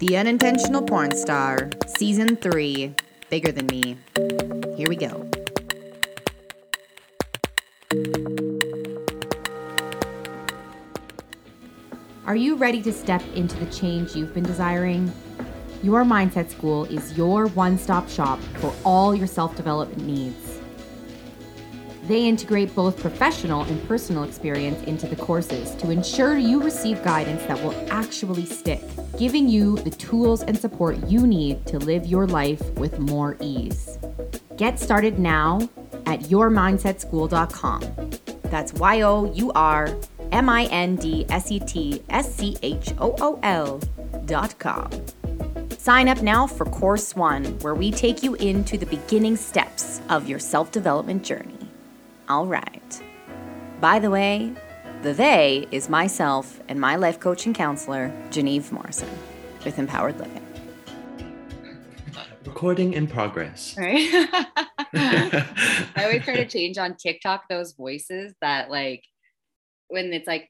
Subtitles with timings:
[0.00, 2.94] The Unintentional Porn Star, Season 3
[3.30, 3.96] Bigger Than Me.
[4.76, 5.30] Here we go.
[12.26, 15.12] Are you ready to step into the change you've been desiring?
[15.84, 20.58] Your Mindset School is your one stop shop for all your self development needs.
[22.08, 27.44] They integrate both professional and personal experience into the courses to ensure you receive guidance
[27.44, 28.82] that will actually stick,
[29.18, 33.98] giving you the tools and support you need to live your life with more ease.
[34.56, 35.68] Get started now
[36.06, 38.10] at yourmindsetschool.com.
[38.44, 39.96] That's Y O U R
[40.32, 44.90] M I N D S E T S C H O O L.com.
[45.78, 50.28] Sign up now for Course One, where we take you into the beginning steps of
[50.28, 51.68] your self development journey.
[52.28, 53.02] All right.
[53.80, 54.54] By the way,
[55.04, 59.08] the they is myself and my life coach and counselor, Geneve Morrison,
[59.64, 60.40] with Empowered Living.
[62.46, 63.76] Recording in progress.
[63.78, 64.08] Right.
[64.96, 69.02] I always try to change on TikTok those voices that like
[69.88, 70.48] when it's like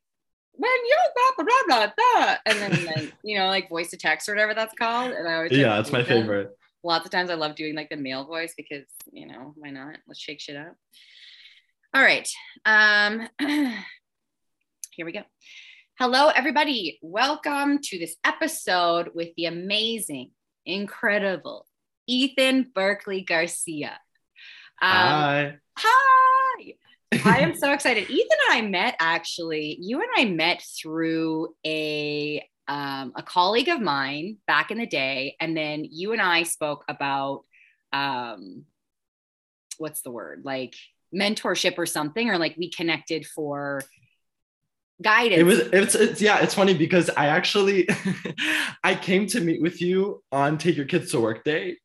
[0.52, 4.28] when you blah blah blah blah and then like you know like voice to text
[4.28, 6.22] or whatever that's called and I always Yeah, to that's my do them.
[6.22, 6.50] favorite.
[6.84, 9.96] Lots of times I love doing like the male voice because you know why not?
[10.06, 10.74] Let's shake shit up.
[11.94, 12.28] All right.
[12.66, 13.28] Um
[14.96, 15.22] here we go.
[15.98, 17.00] Hello everybody.
[17.02, 20.30] Welcome to this episode with the amazing,
[20.64, 21.66] incredible
[22.06, 23.98] Ethan Berkeley Garcia.
[24.80, 25.58] Um, Hi.
[25.78, 26.74] Hi.
[27.24, 28.08] I am so excited.
[28.08, 29.78] Ethan and I met actually.
[29.80, 35.36] You and I met through a um, a colleague of mine back in the day,
[35.40, 37.42] and then you and I spoke about
[37.92, 38.64] um,
[39.78, 40.74] what's the word like
[41.12, 43.82] mentorship or something, or like we connected for
[45.02, 45.40] guidance.
[45.40, 47.88] It was it's it's yeah, it's funny because I actually
[48.84, 51.76] I came to meet with you on Take Your Kids to Work Day.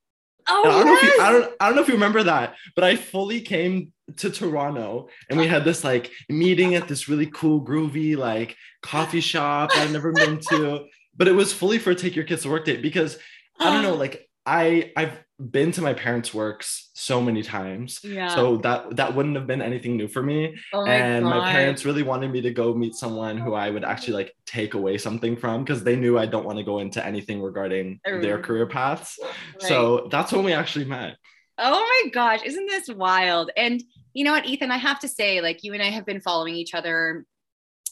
[0.48, 1.22] oh And I don't know if you.
[1.22, 5.10] I don't I don't know if you remember that, but I fully came to Toronto
[5.30, 9.92] and we had this like meeting at this really cool groovy like coffee shop I've
[9.92, 13.18] never been to, but it was fully for Take Your Kids to Work Day because
[13.60, 18.00] I don't know like I I've been to my parents' works so many times.
[18.04, 18.36] yeah.
[18.36, 20.58] So that that wouldn't have been anything new for me.
[20.74, 23.86] oh my and my parents really wanted me to go meet someone who I would
[23.86, 27.04] actually like take away something from because they knew I don't want to go into
[27.06, 29.18] anything regarding their career paths.
[29.22, 29.62] Right.
[29.62, 31.16] So that's when we actually met.
[31.58, 33.52] Oh my gosh, isn't this wild?
[33.56, 33.82] And
[34.14, 36.56] you know what, Ethan, I have to say, like you and I have been following
[36.56, 37.26] each other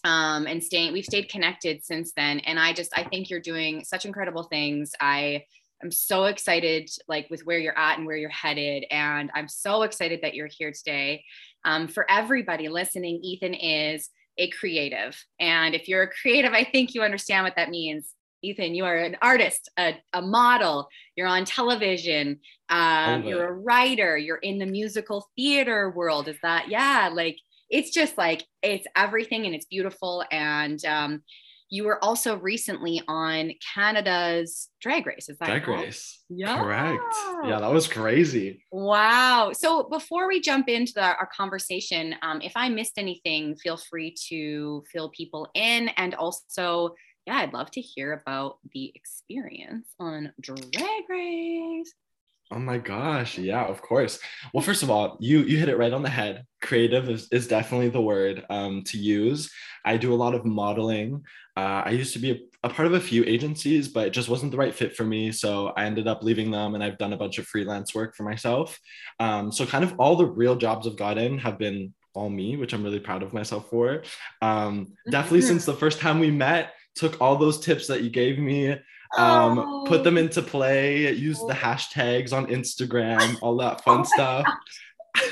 [0.03, 3.83] um and staying we've stayed connected since then and i just i think you're doing
[3.83, 5.43] such incredible things i
[5.83, 9.83] am so excited like with where you're at and where you're headed and i'm so
[9.83, 11.23] excited that you're here today.
[11.65, 16.93] Um, for everybody listening ethan is a creative and if you're a creative i think
[16.93, 18.13] you understand what that means.
[18.43, 22.39] Ethan you are an artist a, a model you're on television
[22.69, 27.39] um, you're a writer you're in the musical theater world is that yeah like
[27.69, 31.23] it's just like it's everything and it's beautiful and um,
[31.69, 35.83] you were also recently on canada's drag race is that Drag correct?
[35.83, 36.23] race.
[36.29, 36.61] Yeah.
[36.61, 37.15] Correct.
[37.45, 38.63] Yeah, that was crazy.
[38.71, 39.51] Wow.
[39.53, 44.15] So before we jump into the, our conversation, um, if I missed anything, feel free
[44.29, 45.89] to fill people in.
[45.97, 46.95] And also,
[47.25, 51.93] yeah, I'd love to hear about the experience on Drag Race.
[52.51, 53.37] Oh my gosh.
[53.37, 54.19] Yeah, of course.
[54.53, 56.45] Well, first of all, you you hit it right on the head.
[56.61, 59.51] Creative is, is definitely the word um, to use.
[59.83, 61.23] I do a lot of modeling.
[61.57, 64.29] Uh, I used to be a, a part of a few agencies, but it just
[64.29, 65.31] wasn't the right fit for me.
[65.31, 68.23] So I ended up leaving them and I've done a bunch of freelance work for
[68.23, 68.79] myself.
[69.19, 72.73] Um, so kind of all the real jobs I've gotten have been all me, which
[72.73, 74.03] I'm really proud of myself for.
[74.41, 78.39] Um, definitely since the first time we met, took all those tips that you gave
[78.39, 78.75] me,
[79.15, 84.45] um, put them into play, use the hashtags on Instagram, all that fun stuff.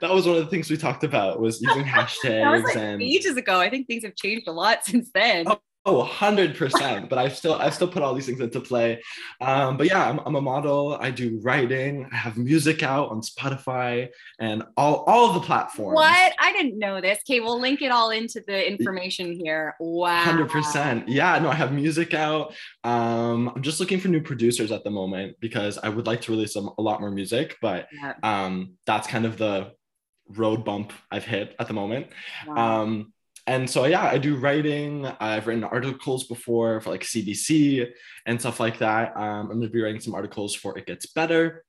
[0.00, 2.76] that was one of the things we talked about was using That was hashtags like
[2.76, 3.58] and ages ago.
[3.58, 5.46] I think things have changed a lot since then.
[5.48, 9.00] Oh, oh 100% but i've still i've still put all these things into play
[9.40, 13.22] um, but yeah I'm, I'm a model i do writing i have music out on
[13.22, 16.32] spotify and all all the platforms What?
[16.38, 17.18] I didn't know this.
[17.26, 19.74] Okay, we'll link it all into the information here.
[19.80, 20.24] Wow.
[20.24, 22.52] 100% yeah no i have music out
[22.84, 26.32] um, i'm just looking for new producers at the moment because i would like to
[26.32, 28.14] release some, a lot more music but Yeah.
[28.22, 29.72] um, that's kind of the
[30.28, 32.08] road bump i've hit at the moment
[32.46, 32.82] Wow.
[32.82, 33.12] um,
[33.50, 37.86] and so yeah i do writing i've written articles before for like cbc
[38.26, 41.06] and stuff like that um, i'm going to be writing some articles for it gets
[41.06, 41.64] better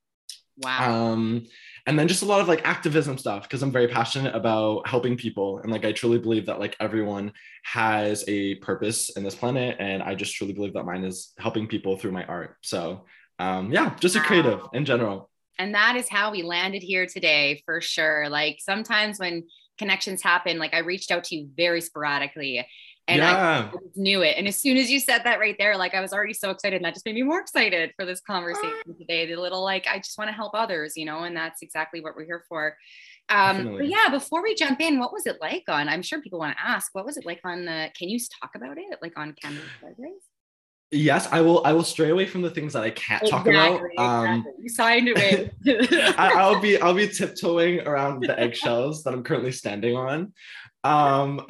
[0.64, 1.12] wow.
[1.12, 1.46] um,
[1.88, 5.18] and then just a lot of like activism stuff because I'm very passionate about helping
[5.18, 7.34] people and like I truly believe that like everyone
[7.64, 11.68] has a purpose in this planet and I just truly believe that mine is helping
[11.68, 12.58] people through my art.
[12.62, 13.06] So
[13.40, 15.30] um, yeah, just a creative in general.
[15.58, 18.30] And that is how we landed here today for sure.
[18.30, 19.44] Like sometimes when
[19.82, 22.64] connections happen, like I reached out to you very sporadically
[23.08, 23.72] and yeah.
[23.74, 24.38] I knew it.
[24.38, 26.76] And as soon as you said that right there, like I was already so excited,
[26.76, 29.26] and that just made me more excited for this conversation today.
[29.26, 32.16] The little like I just want to help others, you know, and that's exactly what
[32.16, 32.78] we're here for.
[33.30, 35.90] Um, but yeah, before we jump in, what was it like on?
[35.90, 37.90] I'm sure people want to ask, what was it like on the?
[37.98, 40.31] Can you talk about it, like on Canada's Race?
[40.94, 41.66] Yes, I will.
[41.66, 43.90] I will stray away from the things that I can't exactly, talk about.
[43.98, 44.64] Um, exactly.
[44.64, 45.52] You signed away.
[46.18, 46.82] I, will be.
[46.82, 50.34] I'll be tiptoeing around the eggshells that I'm currently standing on.
[50.84, 51.46] Um,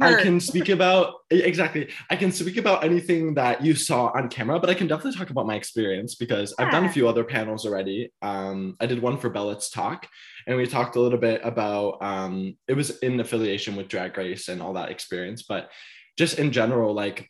[0.00, 1.88] I can speak about exactly.
[2.08, 5.30] I can speak about anything that you saw on camera, but I can definitely talk
[5.30, 6.66] about my experience because yeah.
[6.66, 8.12] I've done a few other panels already.
[8.22, 10.06] Um, I did one for Bell Let's Talk,
[10.46, 12.00] and we talked a little bit about.
[12.00, 15.70] Um, it was in affiliation with Drag Race and all that experience, but
[16.16, 17.28] just in general, like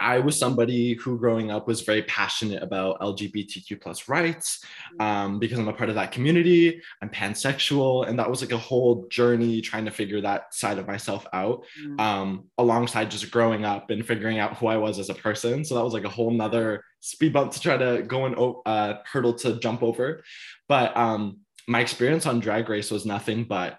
[0.00, 4.64] I was somebody who growing up was very passionate about LGBTQ plus rights
[5.00, 6.80] um, because I'm a part of that community.
[7.02, 8.08] I'm pansexual.
[8.08, 11.64] And that was like a whole journey trying to figure that side of myself out
[11.80, 12.00] mm.
[12.00, 15.64] um, alongside just growing up and figuring out who I was as a person.
[15.64, 18.94] So that was like a whole nother speed bump to try to go and uh,
[19.10, 20.24] hurdle to jump over.
[20.68, 23.78] But um, my experience on Drag Race was nothing but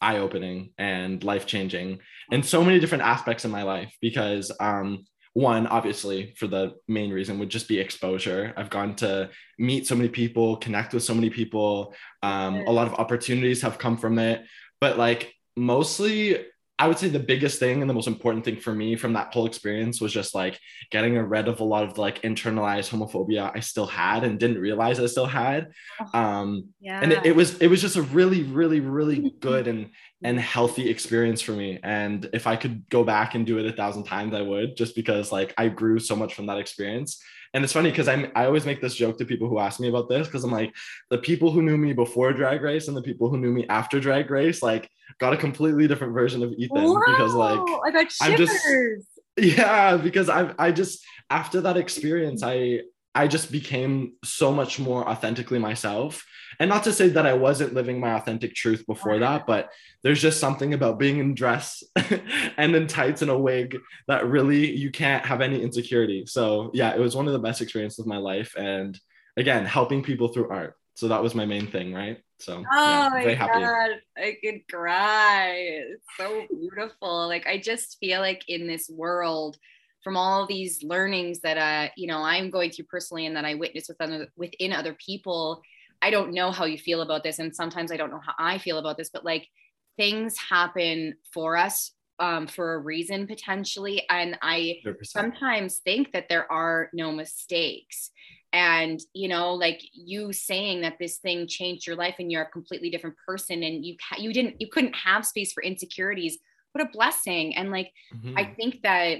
[0.00, 2.00] eye opening and life changing
[2.30, 5.04] in so many different aspects in my life because um,
[5.36, 8.54] one obviously for the main reason would just be exposure.
[8.56, 9.28] I've gone to
[9.58, 11.94] meet so many people connect with so many people.
[12.22, 14.46] Um, a lot of opportunities have come from it.
[14.80, 16.46] But like mostly
[16.78, 19.32] I would say the biggest thing and the most important thing for me from that
[19.32, 23.60] whole experience was just like getting rid of a lot of like internalized homophobia I
[23.60, 25.68] still had and didn't realize I still had.
[26.00, 27.00] Oh, um, yeah.
[27.02, 29.90] And it, it was it was just a really really really good and
[30.22, 31.78] and healthy experience for me.
[31.82, 34.94] And if I could go back and do it a thousand times, I would just
[34.94, 37.22] because like I grew so much from that experience.
[37.56, 39.88] And it's funny because I'm I always make this joke to people who ask me
[39.88, 40.74] about this because I'm like
[41.08, 43.98] the people who knew me before drag race and the people who knew me after
[43.98, 48.12] drag race like got a completely different version of Ethan wow, because like I got
[48.12, 48.20] shivers.
[48.20, 49.06] I'm just
[49.56, 52.80] yeah because I I just after that experience I
[53.16, 56.24] I just became so much more authentically myself.
[56.60, 59.70] And not to say that I wasn't living my authentic truth before that, but
[60.02, 61.82] there's just something about being in dress
[62.56, 66.26] and in tights and a wig that really you can't have any insecurity.
[66.26, 68.54] So, yeah, it was one of the best experiences of my life.
[68.56, 68.98] And
[69.36, 70.74] again, helping people through art.
[70.94, 72.18] So that was my main thing, right?
[72.38, 73.60] So, oh yeah, my happy.
[73.60, 75.54] god, I could cry.
[75.56, 77.26] It's so beautiful.
[77.28, 79.56] Like, I just feel like in this world,
[80.06, 83.54] from all these learnings that uh you know i'm going through personally and that i
[83.54, 85.60] witness with other within other people
[86.00, 88.56] i don't know how you feel about this and sometimes i don't know how i
[88.56, 89.48] feel about this but like
[89.96, 95.04] things happen for us um, for a reason potentially and i 100%.
[95.04, 98.12] sometimes think that there are no mistakes
[98.52, 102.50] and you know like you saying that this thing changed your life and you're a
[102.50, 106.38] completely different person and you you didn't you couldn't have space for insecurities
[106.70, 108.38] what a blessing and like mm-hmm.
[108.38, 109.18] i think that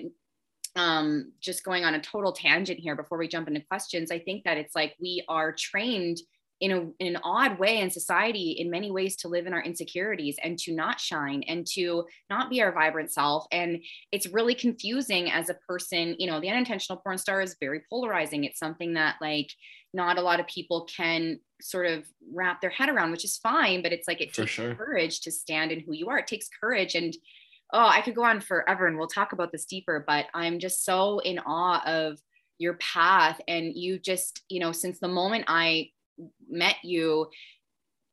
[0.77, 4.45] um, just going on a total tangent here before we jump into questions, I think
[4.45, 6.19] that it's like we are trained
[6.61, 9.63] in, a, in an odd way in society in many ways to live in our
[9.63, 13.47] insecurities and to not shine and to not be our vibrant self.
[13.53, 17.83] And it's really confusing as a person you know the unintentional porn star is very
[17.91, 18.45] polarizing.
[18.45, 19.51] It's something that like
[19.93, 23.83] not a lot of people can sort of wrap their head around which is fine
[23.83, 24.75] but it's like it For takes sure.
[24.75, 26.19] courage to stand in who you are.
[26.19, 27.15] It takes courage and
[27.73, 30.85] oh, I could go on forever and we'll talk about this deeper, but I'm just
[30.85, 32.19] so in awe of
[32.59, 33.41] your path.
[33.49, 35.91] And you just, you know, since the moment I
[36.49, 37.29] met you,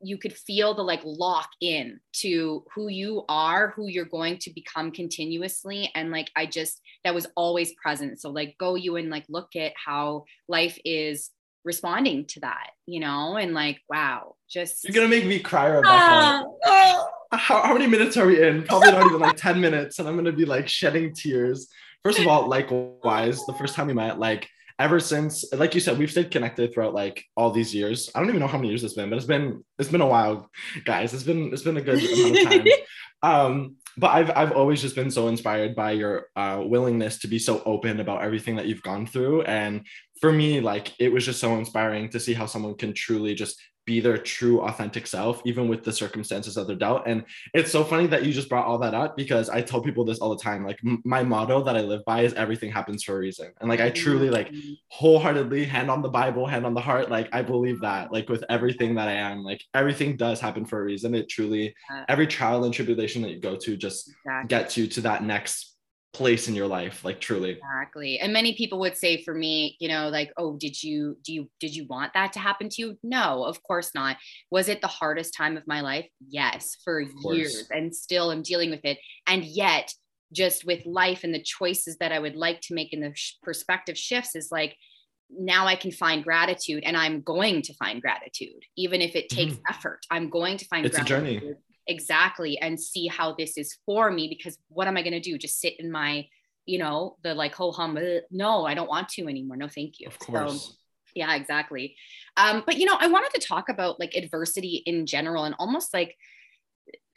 [0.01, 4.51] you could feel the like lock in to who you are, who you're going to
[4.53, 5.89] become continuously.
[5.95, 8.19] And like, I just, that was always present.
[8.19, 11.29] So, like, go you and like look at how life is
[11.63, 14.83] responding to that, you know, and like, wow, just.
[14.83, 16.43] You're going to make me cry, Rebecca.
[16.65, 17.05] Uh,
[17.37, 18.63] how, how many minutes are we in?
[18.63, 19.99] Probably not even like 10 minutes.
[19.99, 21.67] And I'm going to be like shedding tears.
[22.03, 24.49] First of all, likewise, the first time we met, like
[24.79, 28.09] ever since, like you said, we've stayed connected throughout like all these years.
[28.13, 30.07] I don't even know how many years it's been, but it's been, it's been a
[30.07, 30.49] while,
[30.85, 31.13] guys.
[31.13, 32.67] It's been, it's been a good amount of time.
[33.23, 37.39] Um, but I've, I've always just been so inspired by your uh, willingness to be
[37.39, 39.43] so open about everything that you've gone through.
[39.43, 39.87] And
[40.19, 43.61] for me, like it was just so inspiring to see how someone can truly just
[43.85, 47.23] be their true authentic self even with the circumstances of their doubt and
[47.53, 50.19] it's so funny that you just brought all that up because i tell people this
[50.19, 53.15] all the time like m- my motto that i live by is everything happens for
[53.15, 54.73] a reason and like i truly like Mm-hmm.
[54.89, 58.43] wholeheartedly hand on the bible hand on the heart like i believe that like with
[58.49, 61.73] everything that i am like everything does happen for a reason it truly
[62.07, 64.47] every trial and tribulation that you go to just Exactly.
[64.47, 65.73] gets you to that next
[66.13, 68.20] place in your life like truly Exactly.
[68.20, 71.50] And many people would say for me, you know, like, oh, did you do you
[71.60, 72.98] did you want that to happen to you?
[73.03, 74.17] No, of course not.
[74.51, 76.08] Was it the hardest time of my life?
[76.27, 79.00] Yes, for years and still I'm dealing with it.
[79.27, 79.91] And yet,
[80.32, 83.36] just with life and the choices that I would like to make in the sh-
[83.43, 84.75] perspective shifts is like
[85.29, 89.55] now I can find gratitude and I'm going to find gratitude even if it takes
[89.70, 90.01] effort.
[90.12, 90.96] I'm going to find Mm-hmm.
[90.96, 91.41] It's a journey.
[91.87, 92.57] Exactly.
[92.59, 95.37] And see how this is for me because what am I going to do?
[95.37, 96.27] Just sit in my,
[96.65, 97.97] you know, the like ho hum.
[97.97, 99.57] uh, No, I don't want to anymore.
[99.57, 100.07] No, thank you.
[100.07, 100.77] of So, course
[101.15, 101.95] yeah, exactly.
[102.37, 105.93] Um, but you know, I wanted to talk about like adversity in general and almost
[105.93, 106.15] like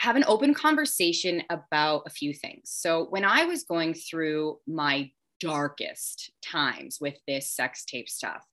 [0.01, 2.71] have an open conversation about a few things.
[2.71, 8.45] So when I was going through my darkest times with this sex tape stuff,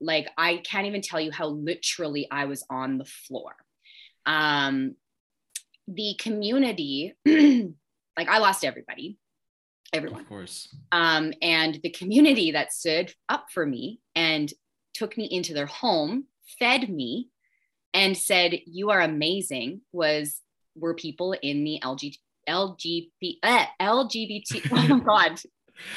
[0.00, 3.54] like I can't even tell you how literally I was on the floor.
[4.26, 4.96] Um,
[5.86, 9.18] the community, like I lost everybody,
[9.94, 14.52] everyone of course um, and the community that stood up for me and
[14.92, 16.24] took me into their home
[16.58, 17.28] fed me
[17.94, 20.40] and said you are amazing was
[20.76, 22.16] were people in the LG,
[22.48, 25.40] LGBT uh, LGBT oh my god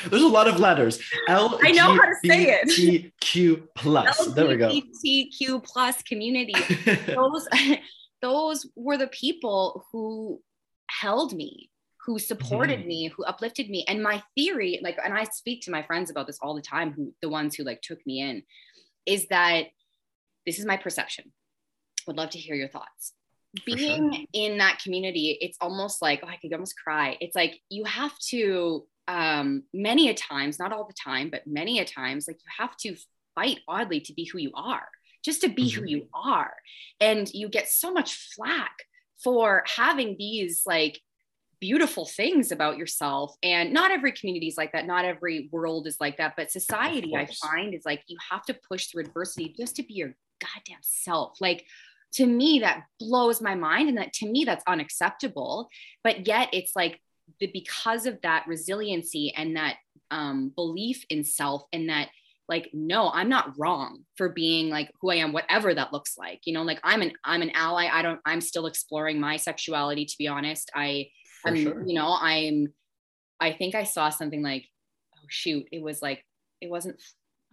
[0.09, 0.99] There's a lot of letters.
[1.27, 1.59] L.
[1.63, 3.11] I know how to say it.
[3.21, 4.33] Q plus.
[4.33, 4.69] There we go.
[4.69, 6.55] LGBTQ plus community
[7.05, 7.47] those
[8.27, 10.41] those were the people who
[10.89, 11.69] held me
[12.05, 12.87] who supported Mhm.
[12.93, 13.79] me who uplifted me.
[13.89, 16.89] And my theory like and i speak to my friends about this all the time
[16.95, 18.35] who the ones who like took me in
[19.05, 19.63] is that
[20.45, 21.25] this is my perception.
[22.05, 23.03] Would love to hear your thoughts.
[23.65, 27.07] Being in that community it's almost like oh i could almost cry.
[27.23, 31.79] It's like you have to um many a times not all the time but many
[31.79, 32.89] a times like you have to
[33.35, 34.87] fight oddly to be who you are
[35.27, 35.89] just to be who Mhm.
[35.89, 36.55] you are.
[37.01, 38.75] And you get so much flack
[39.23, 41.01] for having these like
[41.59, 43.35] beautiful things about yourself.
[43.43, 44.85] And not every community is like that.
[44.87, 46.35] Not every world is like that.
[46.37, 49.95] But society i find is like you have to push through adversity just to be
[49.95, 51.41] your goddamn self.
[51.41, 51.65] Like
[52.13, 55.67] to me that blows my mind and that to me that's unacceptable.
[56.05, 57.01] But yet it's like
[57.39, 59.75] the, because of that resiliency and that
[60.09, 62.09] um, belief in self and that
[62.49, 66.39] like no i'm not wrong for being like who i am whatever that looks like
[66.45, 70.05] you know like i'm an i'm an ally i don't i'm still exploring my sexuality
[70.05, 71.07] to be honest i
[71.43, 71.83] For I'm, sure.
[71.85, 72.73] you know, I'm,
[73.39, 74.65] I think I saw something like,
[75.15, 76.25] oh shoot, it was like,
[76.61, 76.99] it wasn't,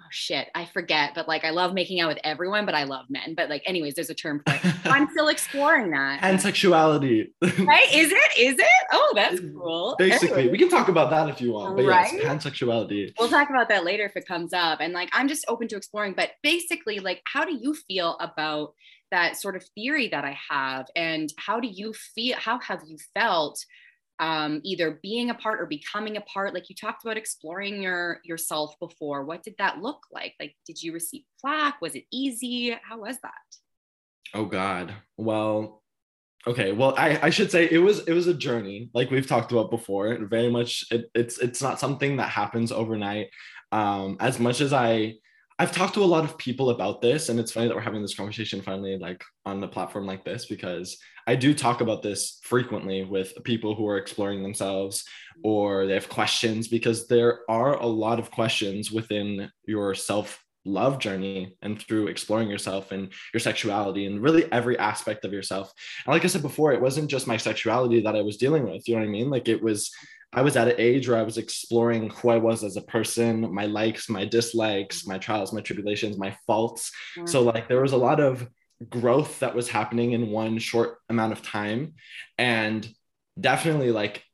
[0.00, 3.06] oh shit, I forget, but like I love making out with everyone, but I love
[3.08, 3.34] men.
[3.36, 4.74] But like, anyways, there's a term for it.
[4.86, 6.20] I'm still exploring that.
[6.20, 7.28] Pansexuality.
[7.66, 7.88] right?
[7.94, 8.38] Is it?
[8.38, 8.66] Is it?
[8.92, 9.96] Oh, that's cool.
[9.98, 10.52] Basically, Anyways.
[10.52, 11.76] we can talk about that if you want.
[11.76, 12.12] But Right?
[12.12, 13.12] yes, pansexuality.
[13.18, 15.76] we'll talk about that later if it comes up and like i'm just open to
[15.76, 18.74] exploring but basically like how do you feel about
[19.10, 22.96] that sort of theory that i have and how do you feel how have you
[23.14, 23.64] felt
[24.20, 28.20] um, either being a part or becoming a part like you talked about exploring your
[28.24, 32.76] yourself before what did that look like like did you receive flack was it easy
[32.88, 33.32] how was that
[34.34, 34.92] Oh God.
[35.16, 35.82] Well,
[36.46, 36.72] okay.
[36.72, 39.70] Well, I, I should say it was it was a journey, like we've talked about
[39.70, 40.18] before.
[40.26, 43.28] Very much it, it's it's not something that happens overnight.
[43.70, 45.14] Um, as much as I
[45.58, 48.02] I've talked to a lot of people about this, and it's funny that we're having
[48.02, 52.38] this conversation finally, like on the platform like this, because I do talk about this
[52.42, 55.04] frequently with people who are exploring themselves
[55.42, 60.98] or they have questions, because there are a lot of questions within your self love
[60.98, 65.72] journey and through exploring yourself and your sexuality and really every aspect of yourself.
[66.06, 68.88] And like I said before, it wasn't just my sexuality that I was dealing with.
[68.88, 69.30] You know what I mean?
[69.30, 69.90] Like it was,
[70.32, 73.52] I was at an age where I was exploring who I was as a person,
[73.52, 76.90] my likes, my dislikes, my trials, my tribulations, my faults.
[77.18, 77.28] Mm.
[77.28, 78.48] So like there was a lot of
[78.88, 81.94] growth that was happening in one short amount of time.
[82.38, 82.88] And
[83.40, 84.24] definitely like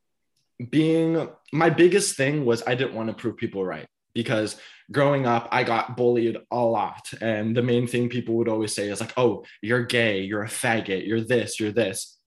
[0.69, 4.57] being my biggest thing was I didn't want to prove people right because
[4.93, 7.13] growing up I got bullied a lot.
[7.21, 10.49] And the main thing people would always say is like oh you're gay you're a
[10.49, 12.19] faggot you're this you're this.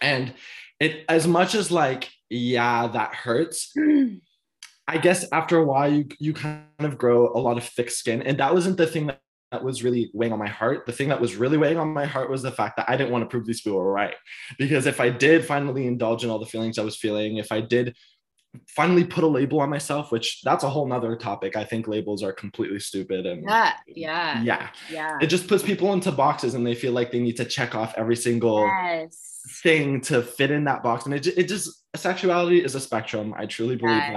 [0.00, 0.34] And
[0.80, 3.72] it as much as like yeah that hurts
[4.86, 8.22] I guess after a while you you kind of grow a lot of thick skin.
[8.22, 9.20] And that wasn't the thing that
[9.54, 10.84] that was really weighing on my heart.
[10.84, 13.12] The thing that was really weighing on my heart was the fact that I didn't
[13.12, 14.14] want to prove these people were right.
[14.58, 17.60] Because if I did finally indulge in all the feelings I was feeling, if I
[17.60, 17.94] did
[18.68, 21.56] finally put a label on myself, which that's a whole nother topic.
[21.56, 24.68] I think labels are completely stupid and yeah, yeah, yeah.
[24.90, 25.18] yeah.
[25.20, 27.94] It just puts people into boxes and they feel like they need to check off
[27.96, 29.40] every single Yes.
[29.62, 31.04] thing to fit in that box.
[31.04, 33.34] And it, it just sexuality is a spectrum.
[33.36, 34.12] I truly believe Yes.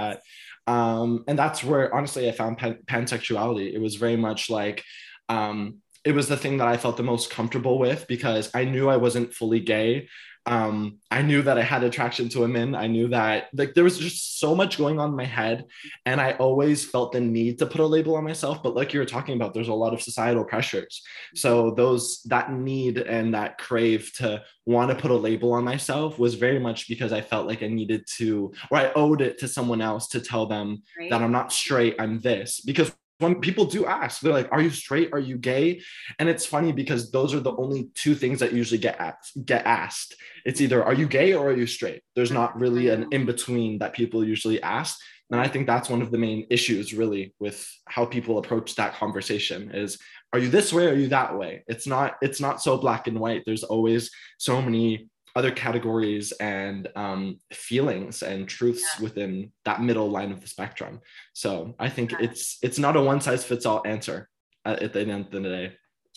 [0.66, 0.72] that.
[0.72, 3.72] Um, and that's where honestly I found pan- pansexuality.
[3.74, 4.84] It was very much like
[5.28, 8.88] um, it was the thing that I felt the most comfortable with because I knew
[8.88, 10.08] I wasn't fully gay.
[10.46, 12.74] Um, I knew that I had attraction to women.
[12.74, 15.66] I knew that like there was just so much going on in my head,
[16.06, 18.62] and I always felt the need to put a label on myself.
[18.62, 21.02] But like you were talking about, there's a lot of societal pressures.
[21.34, 26.18] So those that need and that crave to want to put a label on myself
[26.18, 29.48] was very much because I felt like I needed to, or I owed it to
[29.48, 31.10] someone else to tell them Right?
[31.10, 32.60] that I'm not straight, I'm this.
[32.60, 35.10] Because when people do ask, they're like, "Are you straight?
[35.12, 35.82] Are you gay?"
[36.18, 39.44] And it's funny because those are the only two things that usually get asked.
[39.44, 40.14] Get asked.
[40.44, 43.12] It's either "Are you gay?" or "Are you straight?" There's not really an mm-hmm.
[43.12, 44.98] in between that people usually ask.
[45.30, 48.94] And I think that's one of the main issues, really, with how people approach that
[48.94, 49.98] conversation: is
[50.32, 50.86] "Are you this way?
[50.86, 52.16] Or are you that way?" It's not.
[52.22, 53.42] It's not so black and white.
[53.44, 55.08] There's always so many
[55.38, 59.04] other categories and um, feelings and truths Yeah.
[59.04, 61.00] within that middle line of the spectrum.
[61.32, 62.18] So I think Yeah.
[62.26, 64.28] it's it's not a one size fits all answer
[64.64, 65.66] at, at the end of the day.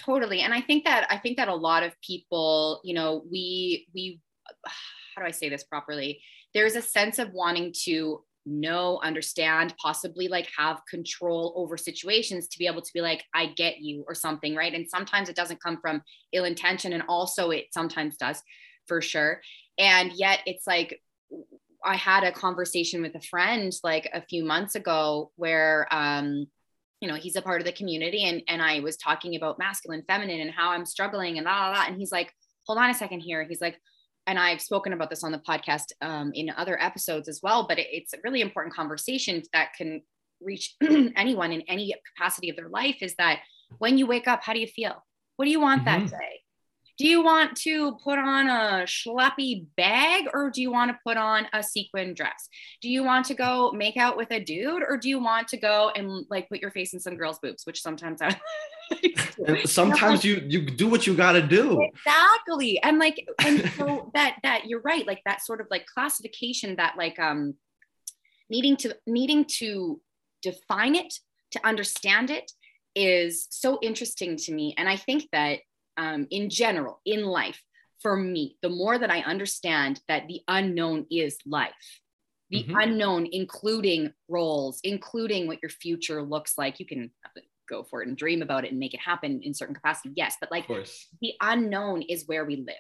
[0.10, 3.44] totally and i think that i think that a lot of people you know we
[3.94, 4.04] we
[5.16, 6.12] how do i say this properly
[6.56, 12.58] there's a sense of wanting to know understand possibly like have control over situations to
[12.58, 15.62] be able to be like i get you or something right and sometimes it doesn't
[15.66, 16.01] come from
[16.38, 18.42] ill intention and also it sometimes does
[18.88, 19.42] for sure
[19.78, 21.02] and yet it's like
[21.84, 26.46] i had a conversation with a friend like a few months ago where um
[27.00, 30.04] you know he's a part of the community and and I was talking about masculine
[30.08, 31.86] feminine and how I'm struggling and blah, blah, blah.
[31.88, 32.32] and he's like
[32.68, 33.80] hold on a second here he's like
[34.28, 37.80] and I've spoken about this on the podcast um, in other episodes as well but
[37.80, 40.04] it, it's a really important conversation that can
[40.42, 40.76] reach
[41.16, 43.40] anyone in any capacity of their life is that
[43.80, 45.04] when you wake up how do you feel
[45.38, 46.12] what do you want that Mhm.
[46.12, 46.42] day
[47.01, 51.17] do you want to put on a schleppy bag or do you want to put
[51.17, 52.48] on a sequin dress?
[52.79, 55.58] Do you want to go make out with a dude or do you want to
[55.58, 58.39] go and like put your face in some girl's boobs which sometimes i
[59.48, 61.81] And sometimes you you do what you got to do.
[61.81, 62.79] exactly.
[62.84, 66.98] And like and so that that you're right like that sort of like classification that
[66.98, 67.55] like um
[68.48, 70.00] needing to needing to
[70.43, 71.15] define it
[71.53, 72.51] to understand it
[72.94, 74.75] is so interesting to me.
[74.77, 75.61] And i think that
[75.98, 77.62] um in general in life
[78.01, 82.01] for me the more that i understand that the unknown is life.
[82.50, 82.84] The Mhm.
[82.84, 86.80] unknown including roles including what your future looks like.
[86.80, 87.12] You can
[87.70, 90.36] go for it and dream about it and make it happen in certain capacity yes
[90.42, 90.68] but like
[91.22, 92.75] the unknown is where we live.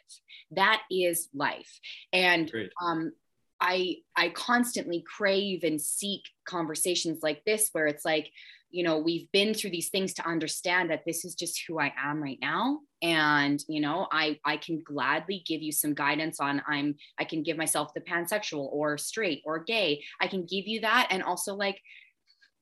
[0.51, 1.79] That is life.
[2.11, 2.71] And Great.
[2.85, 3.13] um
[3.61, 8.29] i i constantly crave and seek conversations like this where it's like
[8.71, 11.93] you know we've been through these things to understand that this is just who i
[11.97, 12.79] am right now.
[13.03, 17.41] And you know i i can gladly give you some guidance on i'm i can
[17.41, 20.03] give myself the pansexual or straight or gay.
[20.19, 21.07] I can give you that.
[21.09, 21.81] And also like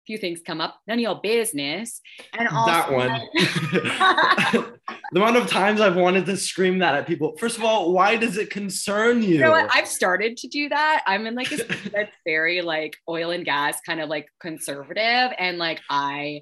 [0.10, 2.02] few things come up none of your business
[2.34, 3.10] and also that one.
[5.12, 7.38] the amount of times I've wanted to scream that at people.
[7.38, 9.36] First of all, why does it concern you?
[9.36, 9.70] You know what?
[9.72, 11.04] I've started to do that.
[11.06, 11.58] I'm in like a
[11.94, 16.42] that's very like oil and gas, kind of like conservative, and like I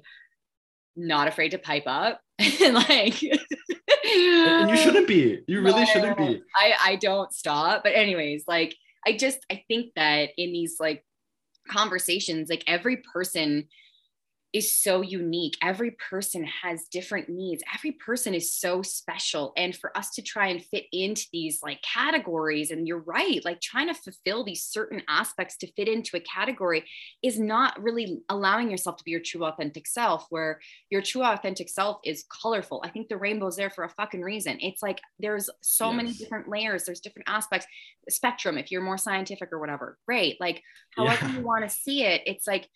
[0.96, 5.40] not afraid to pipe up and like and you shouldn't be.
[5.46, 6.40] You really shouldn't be.
[6.56, 7.82] I I don't stop.
[7.84, 8.74] But anyways, like
[9.06, 11.04] I just I think that in these like
[11.68, 13.68] conversations, like every person
[14.52, 15.56] is so unique.
[15.62, 17.62] Every person has different needs.
[17.74, 19.52] Every person is so special.
[19.56, 23.60] And for us to try and fit into these like categories, and you're right, like
[23.60, 26.84] trying to fulfill these certain aspects to fit into a category
[27.22, 31.68] is not really allowing yourself to be your true authentic self, where your true authentic
[31.68, 32.80] self is colorful.
[32.82, 34.58] I think the rainbow's there for a fucking reason.
[34.60, 37.66] It's like there's so many different layers, there's different aspects,
[38.08, 40.40] spectrum, if you're more scientific or whatever, great.
[40.40, 40.62] Like
[40.96, 41.36] however Yeah.
[41.36, 42.68] you want to see it, it's like,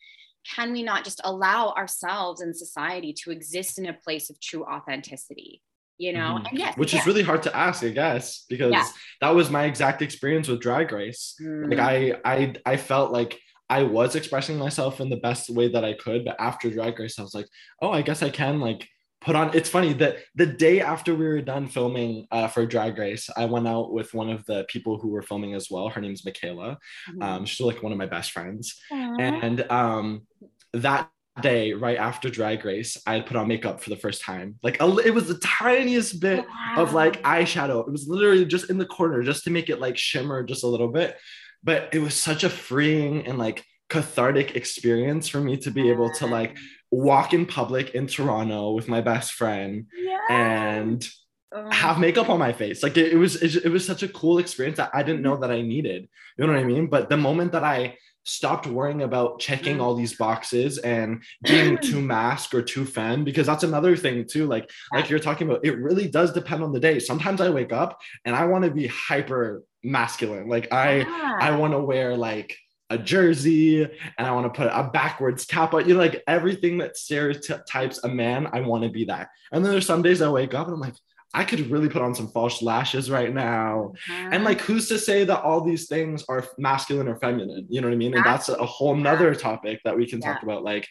[0.45, 4.65] can we not just allow ourselves and society to exist in a place of true
[4.65, 5.63] authenticity?
[5.99, 6.49] You know, Mhm.
[6.51, 7.01] and yes, Which yeah.
[7.01, 8.87] is really hard to ask, I guess, because Yeah.
[9.21, 11.37] that was my exact experience with Drag Race.
[11.41, 13.39] Like Mm, I, I, I felt like
[13.71, 17.19] I was expressing myself in the best way that I could, but after Drag Race,
[17.19, 17.47] I was like,
[17.81, 18.89] oh, I guess I can like
[19.21, 19.55] put on.
[19.55, 23.45] It's funny that the day after we were done filming uh, for Drag Race, I
[23.45, 25.89] went out with one of the people who were filming as well.
[25.89, 26.79] Her name's Michaela.
[27.09, 27.23] mhm.
[27.23, 28.81] Um, she's like one of my best friends.
[28.91, 29.17] Aw.
[29.21, 30.27] And um,
[30.75, 34.59] that day, right after Drag Race, I had put on makeup for the first time.
[34.63, 36.45] Like a, it was the tiniest bit
[36.77, 37.87] of like eyeshadow.
[37.87, 40.69] It was literally just in the corner, just to make it like shimmer just a
[40.69, 41.17] little bit.
[41.65, 46.11] but it was such a freeing and like cathartic experience for me to be able
[46.15, 46.57] to like
[46.91, 50.19] walk in public in Toronto with my best friend Yeah.
[50.29, 51.07] and
[51.55, 51.71] Oh.
[51.71, 52.83] have makeup on my face.
[52.83, 55.33] Like it, it was it, it was such a cool experience that I didn't know
[55.33, 55.43] mm-hmm.
[55.43, 56.09] that I needed.
[56.39, 56.87] You know what I mean?
[56.87, 59.83] But the moment that I stopped worrying about checking mm.
[59.83, 64.47] all these boxes and being too mask or too fan because that's another thing too
[64.47, 67.73] like like you're talking about it really does depend on the day sometimes i wake
[67.73, 71.39] up and i want to be hyper masculine like i Yeah.
[71.41, 72.57] I want to wear like
[72.91, 76.79] a jersey and I want to put a backwards cap on, you know, like everything
[76.79, 79.29] that stereotypes a man, I want to be that.
[79.51, 80.95] And then there's some days I wake up and I'm like,
[81.35, 83.95] I could really put on some false lashes right now.
[84.09, 84.45] And mm-hmm.
[84.45, 87.67] like, who's to say that all these things are masculine or feminine?
[87.71, 88.15] You know what I mean?
[88.15, 90.63] And that's a whole nother topic that we can talk about.
[90.63, 90.87] Like,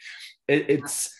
[0.47, 1.13] it, it's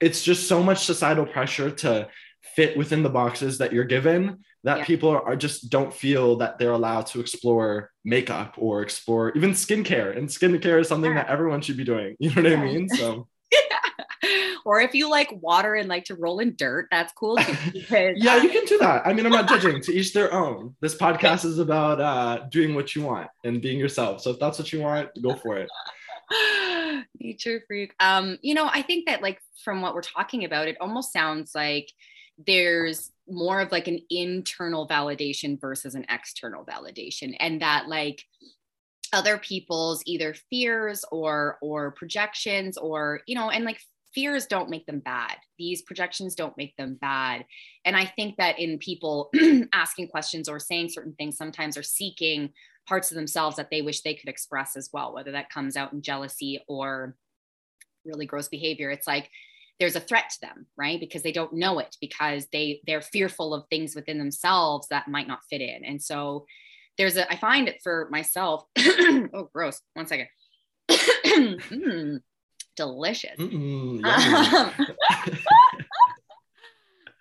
[0.00, 2.08] it's just so much societal pressure to
[2.54, 4.84] fit within the boxes that you're given that Yeah.
[4.84, 9.50] people are, are just don't feel that they're allowed to explore makeup or explore even
[9.50, 12.88] skincare and skincare is something that everyone should be doing you know what i mean
[12.88, 13.26] so
[14.66, 17.54] or if you like water and like to roll in dirt, that's cool too.
[17.72, 20.74] Because yeah you can do that i mean i'm not judging to each their own
[20.80, 24.58] this podcast is about uh doing what you want and being yourself so if that's
[24.58, 25.68] what you want go for it
[27.20, 27.92] nature freak.
[28.00, 31.54] Um, you know, I think that like from what we're talking about, it almost sounds
[31.54, 31.90] like
[32.46, 38.24] there's more of like an internal validation versus an external validation, and that like
[39.12, 43.80] other people's either fears or or projections or you know and like
[44.16, 45.36] fears don't make them bad.
[45.58, 47.44] These projections don't make them bad.
[47.84, 49.30] And i think that in people
[49.72, 52.50] asking questions or saying certain things sometimes are seeking
[52.88, 55.92] parts of themselves that they wish they could express as well whether that comes out
[55.92, 57.14] in jealousy or
[58.04, 58.90] really gross behavior.
[58.90, 59.30] It's like
[59.78, 60.98] there's a threat to them right?
[60.98, 65.28] Because they don't know it because they they're fearful of things within themselves that might
[65.28, 65.84] not fit in.
[65.84, 66.46] And so
[66.96, 70.28] there's a i find it for myself oh gross one second.
[71.36, 72.22] Mm,
[72.76, 73.36] delicious.
[73.38, 74.02] Um,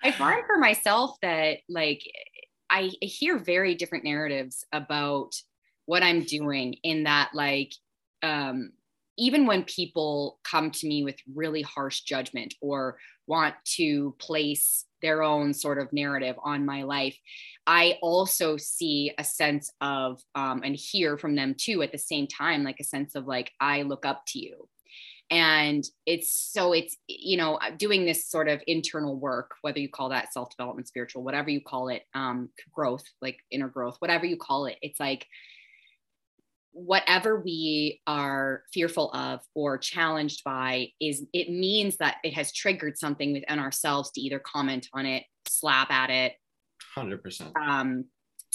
[0.04, 2.02] I find for myself that like
[2.70, 5.32] I hear very different narratives about
[5.86, 7.74] what I'm doing in that like
[8.22, 8.72] um
[9.18, 15.24] even when people come to me with really harsh judgment or want to place their
[15.24, 17.18] own sort of narrative on my life,
[17.66, 22.28] I also see a sense of, um, and hear from them too at the same
[22.28, 24.68] time, like a sense of like, I look up to you
[25.32, 30.10] and it's so it's you know doing this sort of internal work whether you call
[30.10, 34.38] that self development spiritual whatever you call it um growth like inner growth whatever you
[34.38, 34.78] call it.
[34.82, 35.26] It's like
[36.72, 42.98] whatever we are fearful of or challenged by is it means that it has triggered
[42.98, 46.34] something within ourselves to either comment on it slap at it
[46.98, 48.06] 100% um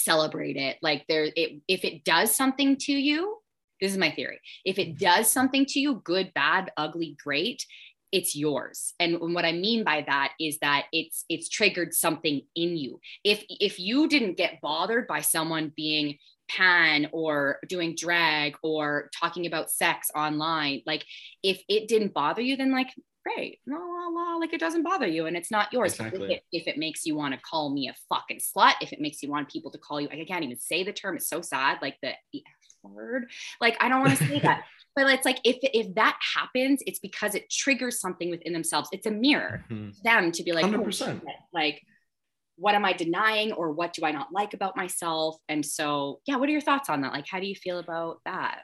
[0.01, 0.77] celebrate it.
[0.81, 3.37] Like there it if it does something to you
[3.81, 4.39] this is my theory.
[4.63, 7.65] If it does something to you good bad ugly great
[8.11, 8.93] it's yours.
[8.99, 12.99] And what i mean by that is that it's it's triggered something in you.
[13.23, 16.17] If if you didn't get bothered by someone being
[16.49, 21.05] pan or doing drag or talking about sex online like
[21.43, 22.89] if it didn't bother you then like
[23.23, 25.93] great la la la like it doesn't bother you and it's not yours.
[25.93, 26.25] Exactly.
[26.25, 28.99] if, it, if it makes you want to call me a fucking slut if it
[28.99, 31.41] makes you want people to call you i can't even say the term it's so
[31.41, 32.11] sad like the,
[32.83, 33.25] word
[33.59, 34.63] like i don't want to say that
[34.95, 38.89] but it's like if if that happens it's because it triggers something within themselves.
[38.91, 39.95] It's a mirror Mhm.
[39.95, 41.21] to them to be like oh, 100%.
[41.21, 41.21] shit,
[41.53, 41.81] like
[42.57, 45.37] what am i denying or what do i not like about myself?
[45.47, 47.13] And so yeah what are your thoughts on that?
[47.13, 48.61] Like how do you feel about that?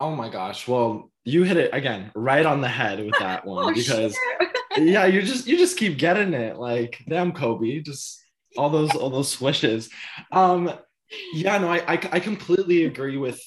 [0.00, 0.66] Oh my gosh.
[0.66, 4.16] Well you hit it again right on the head with that one Oh, because
[4.78, 6.56] yeah you just you just keep getting it.
[6.56, 8.18] Like damn kobe just
[8.56, 9.90] all those all those swishes.
[10.32, 10.72] Um
[11.32, 13.40] yeah no I, I i completely agree with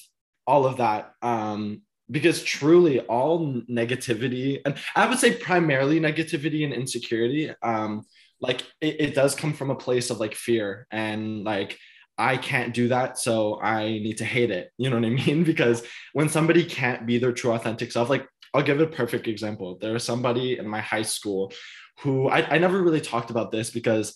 [0.46, 6.72] all of that um because truly all negativity and i would say primarily negativity and
[6.72, 8.02] insecurity um
[8.40, 11.78] like it, it does come from a place of like fear and like
[12.18, 14.70] I can't do that, so I need to hate it.
[14.76, 15.44] You know what I mean?
[15.52, 19.78] Because when somebody can't be their true authentic self, like I'll give a perfect example.
[19.80, 21.52] There was somebody in my high school
[22.00, 24.14] who I, I never really talked about this because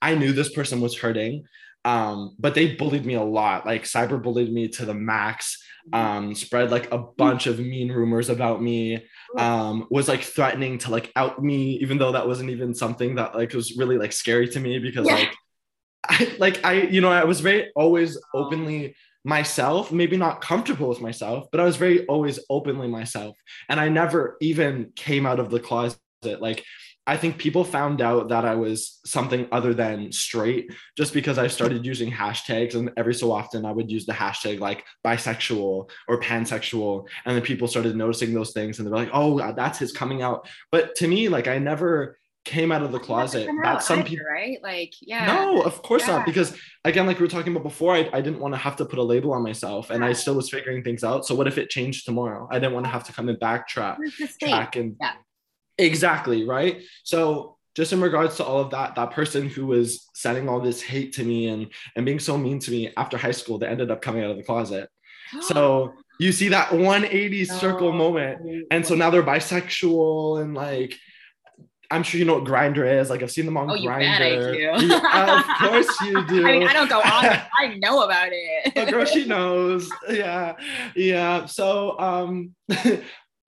[0.00, 1.44] I knew this person was hurting.
[1.84, 5.62] Um, but they bullied me a lot, like cyber bullied me to the max,
[5.92, 9.06] um, spread like a bunch of mean rumors about me,
[9.38, 13.34] um, was like threatening to like out me, even though that wasn't even something that
[13.34, 15.14] like was really like scary to me because Yeah.
[15.14, 15.34] like
[16.08, 21.00] I like I, you know, I was very always openly myself, maybe not comfortable with
[21.00, 23.36] myself, but I was very always openly myself.
[23.68, 25.98] And I never even came out of the closet.
[26.24, 26.64] Like
[27.08, 31.46] I think people found out that I was something other than straight just because I
[31.46, 32.74] started using hashtags.
[32.74, 37.08] And every so often I would use the hashtag like bisexual or pansexual.
[37.24, 39.90] And then people started noticing those things and they were like, oh, uh, that's his
[39.90, 40.46] coming out.
[40.70, 43.48] But to me, like, I never came out of the closet.
[43.62, 44.58] That's some people, right?
[44.62, 45.24] Like, yeah.
[45.26, 46.18] No, of course yeah.
[46.18, 46.26] not.
[46.26, 48.84] Because again, like we were talking about before, I, I didn't want to have to
[48.84, 50.10] put a label on myself and yeah.
[50.10, 51.24] I still was figuring things out.
[51.24, 52.46] So what if it changed tomorrow?
[52.50, 53.96] I didn't want to have to come and backtrack
[54.40, 55.12] track and yeah.
[55.78, 56.82] Exactly, right?
[57.04, 60.82] So just in regards to all of that, that person who was sending all this
[60.82, 63.90] hate to me and and being so mean to me after high school, they ended
[63.90, 64.90] up coming out of the closet.
[65.42, 68.66] so you see that 180 circle moment.
[68.72, 70.96] And so now they're bisexual and like
[71.90, 73.08] I'm sure you know what Grindr is.
[73.08, 74.58] Like I've seen them on oh, Grindr.
[74.58, 76.46] Yeah, of course you do.
[76.46, 77.04] I mean, I don't go on.
[77.58, 78.72] I know about it.
[78.76, 79.90] oh, girl, she knows.
[80.08, 80.54] Yeah,
[80.94, 81.46] yeah.
[81.46, 82.54] So, um,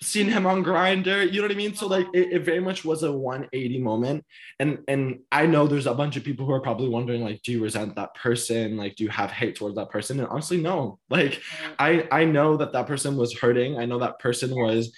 [0.02, 1.74] seen him on Grindr you know what i mean?
[1.74, 4.24] So like it, it, very much was a 180 moment.
[4.58, 7.52] And and i know there's a bunch of people who are probably wondering like do
[7.52, 8.76] you resent that person?
[8.76, 10.18] Like do you have hate towards that person?
[10.18, 10.98] And honestly no.
[11.10, 11.42] Like
[11.78, 13.78] i i know that that person was hurting.
[13.78, 14.92] I know that person was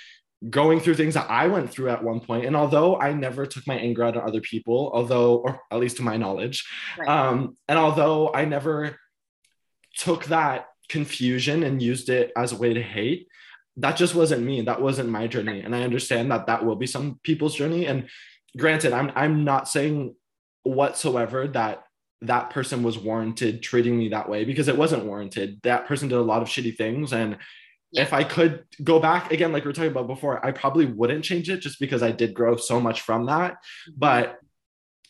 [0.51, 2.47] going through things that i went through at one point.
[2.47, 5.97] And although i never took my anger out on other people although or at least
[5.97, 6.65] to my knowledge
[6.99, 7.09] right.
[7.09, 8.99] um and although i never
[9.97, 13.29] took that confusion and used it as a way to hate
[13.77, 14.61] that just wasn't me.
[14.63, 15.61] That wasn't my journey.
[15.61, 17.87] And I understand that that will be some people's journey.
[17.87, 18.09] And
[18.57, 20.15] granted, I'm I'm not saying
[20.63, 21.85] whatsoever that
[22.23, 25.61] that person was warranted treating me that way because it wasn't warranted.
[25.63, 27.13] That person did a lot of shitty things.
[27.13, 27.39] And
[27.91, 28.03] yeah.
[28.03, 31.25] if I could go back again, like we are talking about before, I probably wouldn't
[31.25, 33.53] change it just because I did grow so much from that.
[33.53, 33.93] Mm-hmm.
[33.97, 34.39] But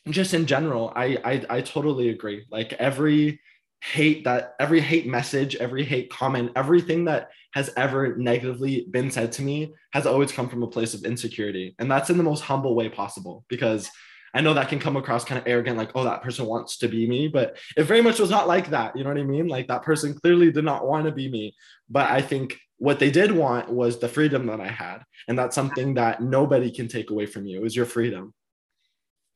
[0.08, 2.46] just in general, I I, I totally agree.
[2.50, 3.40] Like every
[3.82, 9.32] hate that every hate message, every hate comment, everything that has ever negatively been said
[9.32, 11.74] to me has always come from a place of insecurity.
[11.80, 13.90] And that's in the most humble way possible because
[14.34, 16.88] I know that can come across kind of arrogant, like, oh, that person wants to
[16.88, 17.26] be me.
[17.26, 18.96] But it very much was not like that.
[18.96, 19.48] You know what I mean?
[19.48, 21.54] Like that person clearly did not want to be me.
[21.90, 25.02] But I think what they did want was the freedom that I had.
[25.26, 28.32] And that's something that nobody can take away from you is your freedom.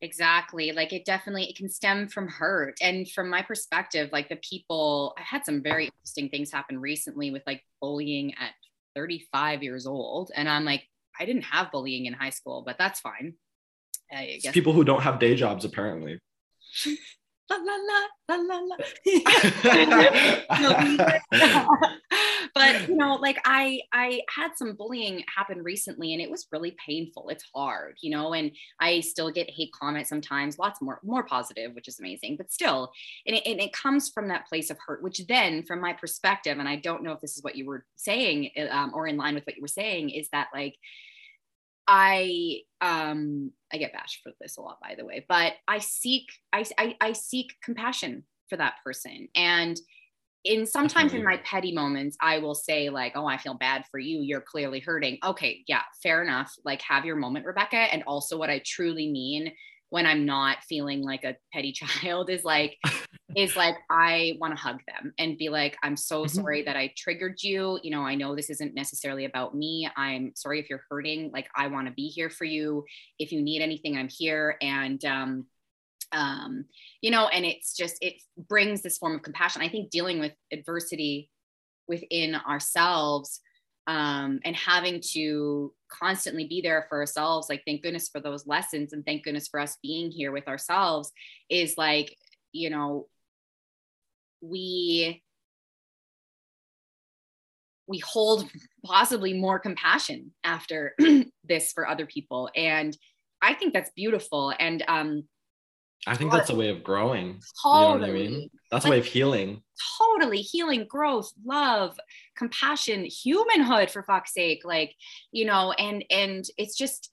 [0.01, 0.71] Exactly.
[0.71, 2.77] Like it definitely it can stem from hurt.
[2.81, 7.31] And from my perspective, like the people I had some very interesting things happen recently
[7.31, 8.51] with like bullying at
[8.95, 10.31] 35 years old.
[10.35, 10.83] And I'm like,
[11.19, 13.33] I didn't have bullying in high school, but that's fine.
[14.11, 14.53] I guess.
[14.53, 16.19] People who don't have day jobs apparently.
[17.49, 18.75] la la la la la la.
[22.53, 26.75] but you know, like I I had some bullying happen recently, and it was really
[26.85, 27.29] painful.
[27.29, 30.59] It's hard, you know, and I still get hate comments sometimes.
[30.59, 32.91] Lots more more positive, which is amazing, but still,
[33.25, 35.01] and it, and it comes from that place of hurt.
[35.01, 37.85] Which then, from my perspective, and I don't know if this is what you were
[37.95, 40.75] saying um, or in line with what you were saying, is that like
[41.87, 46.25] I um I get bashed for this a lot by the way, but I seek
[46.53, 49.27] I I, I seek compassion for that person.
[49.35, 49.79] And
[50.43, 53.99] in sometimes in my petty moments i will say like oh i feel bad for
[53.99, 54.21] you.
[54.21, 55.17] You're clearly hurting.
[55.23, 56.53] Okay yeah fair enough.
[56.63, 57.77] Like have your moment rebecca.
[57.77, 59.51] And also what i truly mean
[59.89, 62.77] when I'm not feeling like a petty child is like
[63.35, 66.35] is like I want to hug them and be like I'm so mm-hmm.
[66.35, 67.79] sorry that I triggered you.
[67.83, 69.89] You know, I know this isn't necessarily about me.
[69.95, 71.31] I'm sorry if you're hurting.
[71.33, 72.85] Like I want to be here for you.
[73.19, 75.45] If you need anything, I'm here and um
[76.11, 76.65] um
[77.01, 79.61] you know, and it's just it brings this form of compassion.
[79.61, 81.29] I think dealing with adversity
[81.87, 83.39] within ourselves
[83.87, 88.93] um, and having to constantly be there for ourselves like thank goodness for those lessons
[88.93, 91.11] and thank goodness for us being here with ourselves
[91.49, 92.13] is like
[92.51, 93.07] you know
[94.41, 95.23] we
[97.87, 98.49] we hold
[98.85, 100.93] possibly more compassion after
[101.43, 102.49] this for other people.
[102.55, 102.95] And
[103.41, 104.53] i think that's beautiful.
[104.59, 105.23] And um
[106.05, 107.41] I think that's a way of growing.
[107.61, 107.81] Totally.
[107.81, 108.49] You know what I mean?
[108.71, 109.61] That's like, a way of healing.
[109.97, 110.37] Totally.
[110.37, 111.97] Healing, growth, love,
[112.37, 114.61] compassion, humanhood for fuck's sake.
[114.63, 114.93] Like,
[115.31, 117.11] you know, and and it's just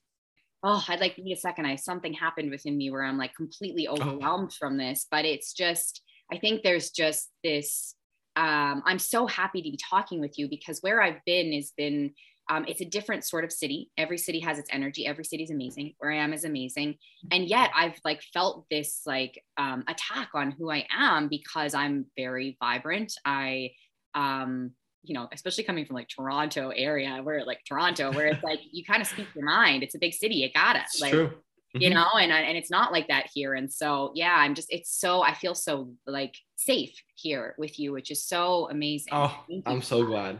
[0.63, 1.65] oh, I'd like to need a second.
[1.65, 3.93] I something happened within me where I'm like completely oh.
[3.93, 4.55] overwhelmed oh.
[4.57, 5.07] from this.
[5.09, 7.95] But it's just, I think there's just this
[8.35, 12.13] um, I'm so happy to be talking with you because where I've been has been
[12.49, 13.89] um, it's a different sort of city.
[13.97, 15.07] Every city has its energy.
[15.07, 15.95] Every city is amazing.
[15.97, 16.95] Where I am is amazing.
[17.31, 22.05] And yet I've like felt this like um, attack on who I am because I'm
[22.15, 23.13] very vibrant.
[23.25, 23.71] I,
[24.13, 24.71] um,
[25.03, 28.83] you know, especially coming from like Toronto area where like Toronto, where it's like you
[28.83, 29.83] kind of speak your mind.
[29.83, 30.35] It's a big city.
[30.35, 31.27] You gotta it's like, true.
[31.27, 31.81] Mm-hmm.
[31.81, 33.53] you know, and and it's not like that here.
[33.53, 37.91] And so yeah, I'm just it's so I feel so like safe here with you,
[37.91, 39.13] which is so amazing.
[39.13, 40.39] Oh, I'm so glad.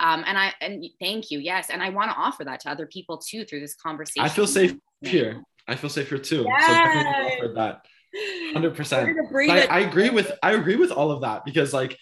[0.00, 2.86] Um, and I and thank you, yes, and I want to offer that to other
[2.86, 4.24] people too through this conversation.
[4.24, 5.42] I feel safe here.
[5.68, 6.44] I feel safe here too.
[6.48, 6.66] Yes.
[6.66, 7.86] So definitely offered that.
[8.52, 9.16] Hundred percent.
[9.50, 11.96] I, I agree with I agree with all of that because like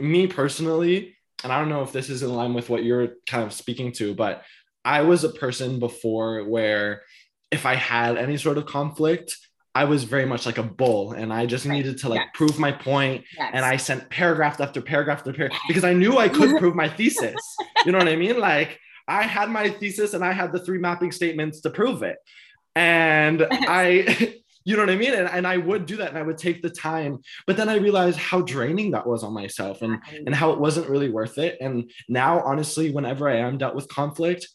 [0.00, 3.44] me personally, and I don't know if this is in line with what you're kind
[3.44, 4.42] of speaking to, but
[4.84, 7.02] I was a person before where
[7.50, 9.36] if I had any sort of conflict,
[9.74, 11.76] I was very much like a bull and I just right.
[11.76, 12.28] needed to like yes.
[12.34, 13.24] prove my point.
[13.36, 13.50] Yes.
[13.54, 16.88] And I sent paragraph after paragraph after paragraph because I knew I could prove my
[16.88, 17.40] thesis.
[17.86, 18.38] You know what I mean?
[18.38, 22.18] Like I had my thesis and I had the three mapping statements to prove it.
[22.74, 23.46] And.
[23.50, 25.12] I, you know what I mean?
[25.12, 27.18] And, and I would do that and I would take the time.
[27.46, 30.88] But then I realized how draining that was on myself and, and how it wasn't
[30.88, 31.58] really worth it.
[31.60, 34.46] And now, honestly, whenever I am dealt with conflict,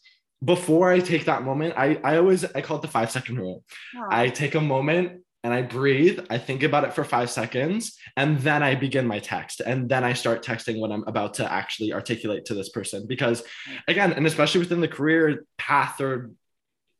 [0.44, 3.64] before I take that moment, I, I always I call it the five second rule.
[3.96, 4.08] Aww.
[4.10, 6.20] I take a moment and I breathe.
[6.30, 9.60] I think about it for five seconds, and then I begin my text.
[9.60, 13.06] And then I start texting what I'm about to actually articulate to this person.
[13.06, 13.42] Because
[13.86, 16.32] again, and especially within the career path or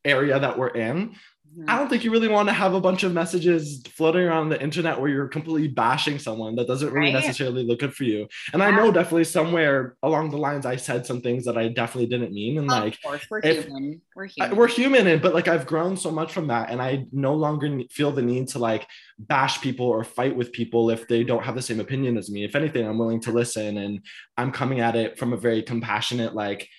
[0.05, 1.15] area that we're in,
[1.67, 4.61] I don't think you really want to have a bunch of messages floating around the
[4.61, 7.21] internet where you're completely bashing someone that doesn't really right.
[7.21, 8.27] necessarily look good for you.
[8.53, 8.67] And yeah.
[8.67, 12.33] I know definitely somewhere along the lines I said some things that I definitely didn't
[12.33, 12.57] mean.
[12.59, 14.01] And of like, course, we're if, human.
[14.15, 14.51] We're human.
[14.51, 17.33] I, we're human, and but like I've grown so much from that, and I no
[17.33, 21.43] longer feel the need to like bash people or fight with people if they don't
[21.43, 22.43] have the same opinion as me.
[22.43, 24.01] If anything, I'm willing to listen, and
[24.37, 26.69] I'm coming at it from a very compassionate like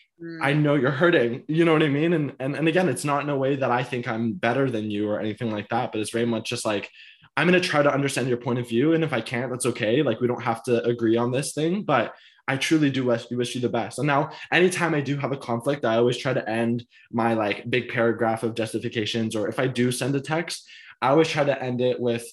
[0.43, 1.45] I know you're hurting.
[1.49, 2.13] You know what I mean?
[2.13, 4.91] And, and and again, it's not in a way that I think I'm better than
[4.91, 6.91] you or anything like that, but it's very much just like
[7.37, 8.93] I'm gonna try to understand your point of view.
[8.93, 10.03] And if I can't, that's okay.
[10.03, 12.15] Like we don't have to agree on this thing, but
[12.49, 13.99] I truly do wish, wish you the best.
[13.99, 17.71] And now, anytime I do have a conflict, I always try to end my like
[17.71, 20.69] big paragraph of justifications, or if I do send a text,
[21.01, 22.25] I always try to end it with,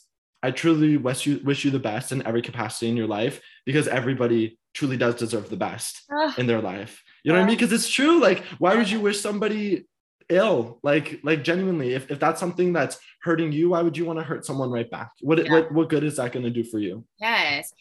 [0.43, 3.87] "I truly wish you wish you the best in every capacity in your life," because
[3.87, 6.01] everybody truly does deserve the best
[6.37, 7.01] in their life.
[7.27, 7.43] You know yeah.
[7.43, 7.55] what I mean?
[7.55, 8.21] Um, because it's true.
[8.21, 9.85] Like, why would you wish somebody
[10.29, 10.79] ill?
[10.81, 14.23] Like, like genuinely, if, if that's something that's hurting you, why would you want to
[14.23, 15.11] hurt someone right back?
[15.19, 15.51] What yeah.
[15.51, 17.03] what what good is that going to do for you?
[17.19, 17.73] Yes.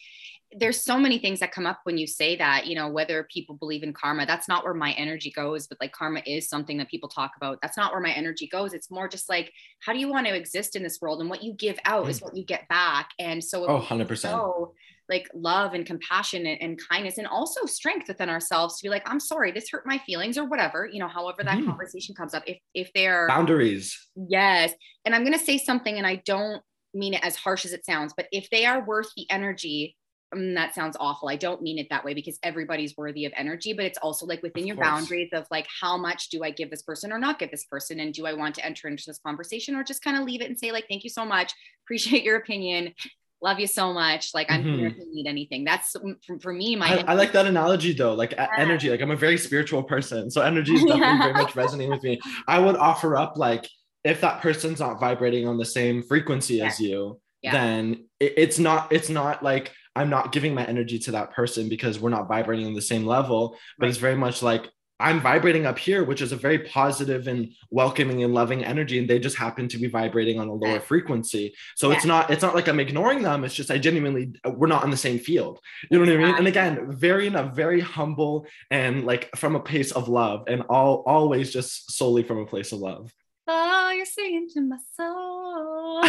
[0.51, 3.55] There's so many things that come up when you say that, you know, whether people
[3.55, 6.89] believe in karma, that's not where my energy goes, but like karma is something that
[6.89, 7.59] people talk about.
[7.61, 8.73] That's not where my energy goes.
[8.73, 11.19] It's more just like, how do you want to exist in this world?
[11.19, 12.09] And what you give out mm.
[12.09, 13.09] is what you get back.
[13.19, 14.23] And so, oh, 100%.
[14.23, 14.73] Know,
[15.09, 19.01] like love and compassion and, and, kindness and also strength within ourselves to be like
[19.09, 21.67] i'm sorry this hurt my feelings or whatever you know however that mm-hmm.
[21.67, 24.73] conversation comes up if if they're boundaries yes
[25.05, 26.61] and i'm going to say something and i don't
[26.93, 29.95] mean it as harsh as it sounds but if they are worth the energy
[30.33, 31.29] um, that sounds awful.
[31.29, 34.43] I don't mean it that way because everybody's worthy of energy, but it's also like
[34.43, 37.51] within your boundaries of like, how much do I give this person or not give
[37.51, 37.99] this person?
[37.99, 40.49] And do I want to enter into this conversation or just kind of leave it
[40.49, 41.53] and say, like, thank you so much.
[41.85, 42.93] Appreciate your opinion
[43.41, 44.33] love you so much.
[44.33, 44.79] Like I'm mm-hmm.
[44.79, 45.63] here if you need anything.
[45.63, 46.75] That's for, for me.
[46.75, 48.13] My I, I, like that analogy though.
[48.13, 48.47] Like yeah.
[48.57, 48.89] energy.
[48.89, 51.21] Like I'm a very spiritual person, so energy is definitely yeah.
[51.21, 52.19] very much resonating with me.
[52.47, 53.67] I would offer up like
[54.03, 56.65] if that person's not vibrating on the same frequency yeah.
[56.65, 58.91] as you, then it, it's not.
[58.91, 62.67] It's not like I'm not giving my energy to that person because we're not vibrating
[62.67, 63.57] on the same level.
[63.77, 63.89] But right.
[63.89, 68.23] it's very much like I'm vibrating up here, which is a very positive and welcoming
[68.23, 71.53] and loving energy, and they just happen to be vibrating on a lower frequency.
[71.75, 71.97] So yeah.
[71.97, 73.43] it's not it's not like I'm ignoring them.
[73.43, 75.59] It's just I genuinely uh, we're not on the same field.
[75.91, 76.35] You know what I mean?
[76.35, 80.63] And again, very in a very humble and like from a place of love, and
[80.63, 83.13] all always just solely from a place of love.
[83.49, 86.03] Oh, you're singing to my soul.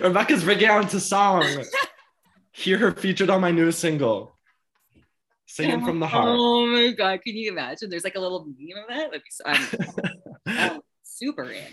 [0.00, 1.44] Rebecca's breaking out into song.
[2.54, 4.34] Hear her featured on my newest single
[5.46, 6.28] singing from the heart.
[6.30, 7.90] Oh my god, can you imagine?
[7.90, 9.20] There's like a little meme of that.
[9.44, 10.12] I'm,
[10.46, 11.64] I'm super in.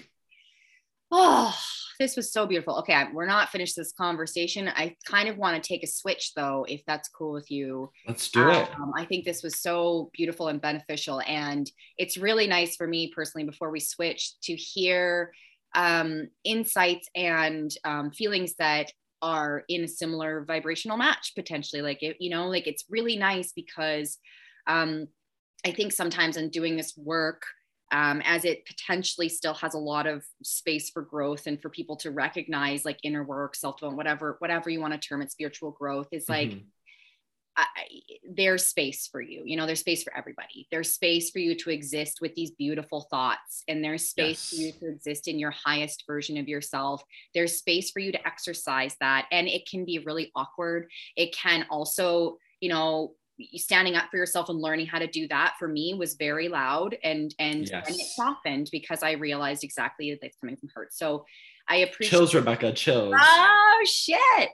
[1.11, 1.55] Oh,
[1.99, 2.77] this was so beautiful.
[2.79, 4.69] Okay, we're not finished this conversation.
[4.69, 7.91] I kind of want to take a switch though, if that's cool with you.
[8.07, 8.69] Let's do it.
[8.75, 13.11] Um, I think this was so beautiful and beneficial, and it's really nice for me
[13.13, 13.45] personally.
[13.45, 15.33] Before we switch, to hear
[15.75, 18.91] um, insights and um, feelings that
[19.21, 23.51] are in a similar vibrational match potentially like it you know like it's really nice
[23.53, 24.17] because
[24.67, 25.07] um
[25.65, 27.43] i think sometimes in doing this work
[27.93, 31.97] um, as it potentially still has a lot of space for growth and for people
[31.97, 36.07] to recognize like inner work self-development whatever whatever you want to term it spiritual growth
[36.13, 36.65] is like mm-hmm.
[37.57, 37.65] I,
[38.29, 39.43] there's space for you.
[39.45, 40.67] You know, there's space for everybody.
[40.71, 44.55] There's space for you to exist with these beautiful thoughts, and there's space yes.
[44.55, 47.03] for you to exist in your highest version of yourself.
[47.33, 49.27] There's space for you to exercise that.
[49.31, 50.89] And it can be really awkward.
[51.15, 53.13] It can also, you know,
[53.55, 56.95] standing up for yourself and learning how to do that for me was very loud
[57.03, 57.87] and and, yes.
[57.87, 60.93] and it softened because I realized exactly that it's coming from hurt.
[60.93, 61.25] So
[61.67, 62.71] I appreciate chills, Rebecca.
[62.73, 63.15] Chills.
[63.17, 64.49] Oh shit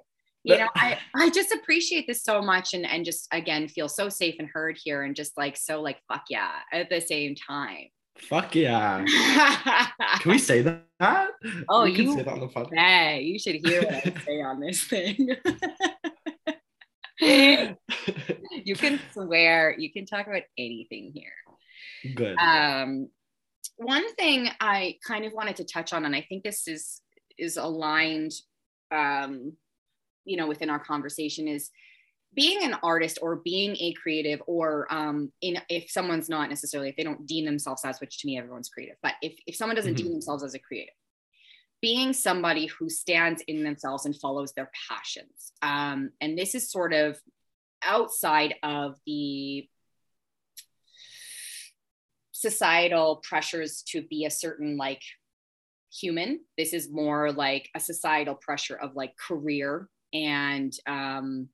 [0.48, 4.10] you know i i just appreciate this so much and and just again feel so
[4.10, 7.88] safe and heard here and just like so like fuck yeah at the same time
[8.20, 9.06] Fuck yeah.
[10.20, 11.30] Can we say that?
[11.70, 12.76] Oh, we can you say that on the podcast.
[12.76, 15.36] Hey, you should hear what I say on this thing.
[18.66, 21.32] you can swear, you can talk about anything here.
[22.16, 22.38] Good.
[22.38, 23.10] Um,
[23.78, 27.02] one thing I kind of wanted to touch on, and I think this is
[27.38, 28.32] is aligned,
[28.92, 29.54] um,
[30.28, 31.72] you know, within our conversation, is
[32.34, 36.96] being an artist or being a creative, or um, in if someone's not necessarily if
[36.96, 39.94] they don't deem themselves as, which to me everyone's creative, but if if someone doesn't
[39.94, 39.98] Mhm.
[39.98, 40.94] deem themselves as a creative,
[41.82, 46.94] being somebody who stands in themselves and follows their passions, um, and this is sort
[46.94, 47.20] of
[47.82, 49.68] outside of the
[52.32, 55.02] societal pressures to be a certain like
[55.92, 59.90] human this is more like a societal pressure of like career
[60.26, 61.48] and um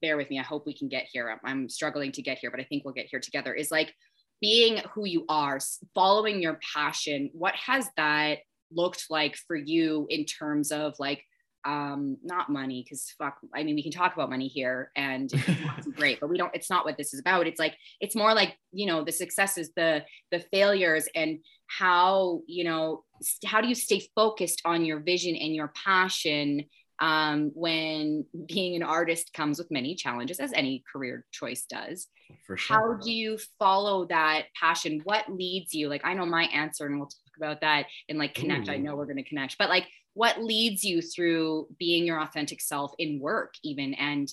[0.00, 1.30] bear with me i hope we can get here.
[1.30, 3.54] I'm, I'm struggling to get here but i think we'll get here together.
[3.54, 3.94] Is like
[4.40, 5.58] being who you are
[5.94, 7.30] following your passion.
[7.32, 8.38] What has that
[8.72, 11.22] looked like for you in terms of like
[11.66, 15.30] um not money because fuck i mean we can talk about money here and
[15.76, 17.46] it's great but we don't it's not what this is about.
[17.46, 22.64] It's like it's more like you know the successes the the failures and how you
[22.64, 23.04] know
[23.44, 26.64] how do you stay focused on your vision and your passion
[27.00, 32.08] um, when being an artist comes with many challenges as any career choice does.
[32.46, 32.76] For sure.
[32.76, 35.00] how do you follow that passion?
[35.02, 35.88] What leads you?
[35.88, 38.68] Like i know my answer and we'll talk about that and like connect.
[38.68, 42.60] I know we're going to connect but like what leads you through being your authentic
[42.60, 44.32] self in work even and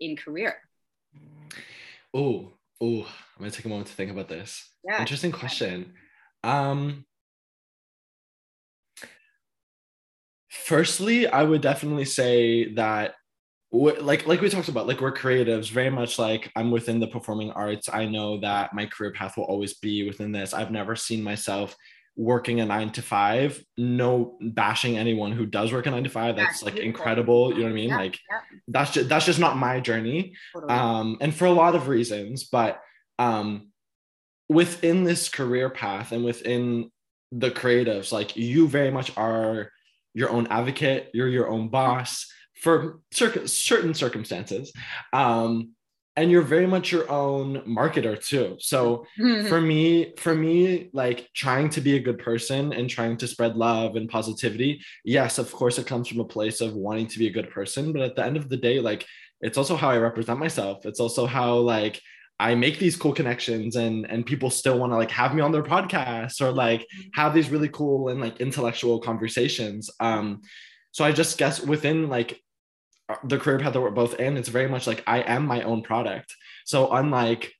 [0.00, 0.56] in career?
[2.12, 4.70] Oh, oh, I'm gonna take a moment to think about this.
[4.84, 5.00] yeah.
[5.00, 5.94] Interesting question.
[6.44, 7.04] Um,
[10.64, 13.14] firstly, I would definitely say that,
[13.72, 17.50] like, like we talked about, like we're creatives, very much like I'm within the performing
[17.52, 17.88] arts.
[17.92, 20.54] I know that my career path will always be within this.
[20.54, 21.76] I've never seen myself
[22.16, 23.62] working a nine to five.
[23.76, 26.36] No bashing anyone who does work a nine to five.
[26.36, 27.50] That's like incredible.
[27.52, 27.88] You know what I mean?
[27.90, 28.38] Yeah, Like yeah.
[28.68, 30.72] that's just that's just not my journey totally.
[30.72, 32.44] um, and for a lot of reasons.
[32.44, 32.80] But
[33.18, 33.68] um,
[34.48, 36.90] within this career path and within
[37.32, 39.70] the creatives, like you very much are
[40.16, 41.10] your own advocate.
[41.12, 42.26] You're your own boss
[42.62, 44.72] for circ- certain circumstances,
[45.12, 45.72] um,
[46.18, 48.56] and you're very much your own marketer too.
[48.58, 49.04] So
[49.48, 53.56] for me for me like trying to be a good person and trying to spread
[53.56, 57.26] love and positivity yes of course it comes from a place of wanting to be
[57.26, 59.04] a good person but at the end of the day like
[59.40, 62.00] it's also how i represent myself it's also how like
[62.38, 65.52] i make these cool connections and and people still want to like have me on
[65.52, 70.40] their podcast or like have these really cool and like intellectual conversations um
[70.92, 72.40] so i just guess within like
[73.08, 75.62] uh, the career path that we're both in it's very much like i am my
[75.62, 76.34] own product
[76.64, 77.52] so unlike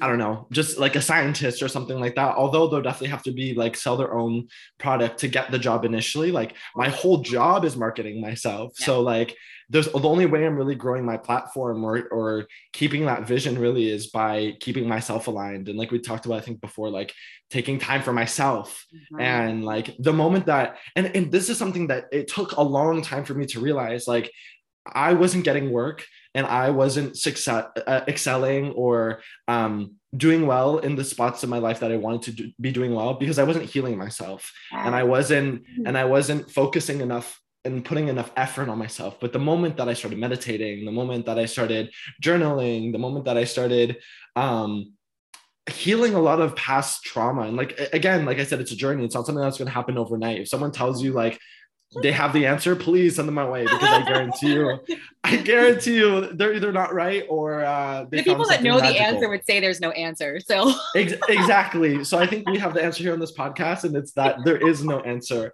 [0.00, 2.34] I don't know, just like a scientist or something like that.
[2.34, 5.84] Although they'll definitely have to be like sell their own product to get the job
[5.84, 6.32] initially.
[6.32, 8.72] Like my whole job is marketing myself.
[8.80, 8.86] Yeah.
[8.86, 9.36] So like
[9.74, 13.90] there's the only way I'm really growing my platform or or keeping that vision really
[13.96, 15.68] is by keeping myself aligned.
[15.68, 17.12] And like we talked about, I think before, like
[17.50, 19.20] taking time for myself Mhm.
[19.20, 23.02] and like the moment that and and this is something that it took a long
[23.02, 24.30] time for me to realize like
[25.08, 25.98] i wasn't getting work
[26.36, 29.20] and i wasn't success uh, excelling or
[29.54, 29.72] um
[30.24, 32.92] doing well in the spots of my life that i wanted to do, be doing
[32.98, 34.40] well because i wasn't healing myself
[34.86, 35.52] and i wasn't
[35.86, 37.28] and i wasn't focusing enough
[37.64, 39.18] and putting enough effort on myself.
[39.20, 41.90] But the moment that i started meditating the moment that i started
[42.22, 43.98] journaling the moment that i started
[44.36, 44.92] um
[45.70, 47.42] healing a lot of past trauma.
[47.42, 49.04] And like again like i said it's a journey.
[49.04, 50.40] It's not something that's going to happen overnight.
[50.40, 51.38] If someone tells you like
[52.02, 54.80] they have the answer please send them my way because i guarantee you
[55.24, 59.28] i guarantee you they're either not right or uh the people that know the answer
[59.28, 60.72] would say there's no answer so.
[60.94, 62.04] Ex- exactly.
[62.04, 64.56] So I think we have the answer here on this podcast, and it's that there
[64.56, 65.52] is no answer.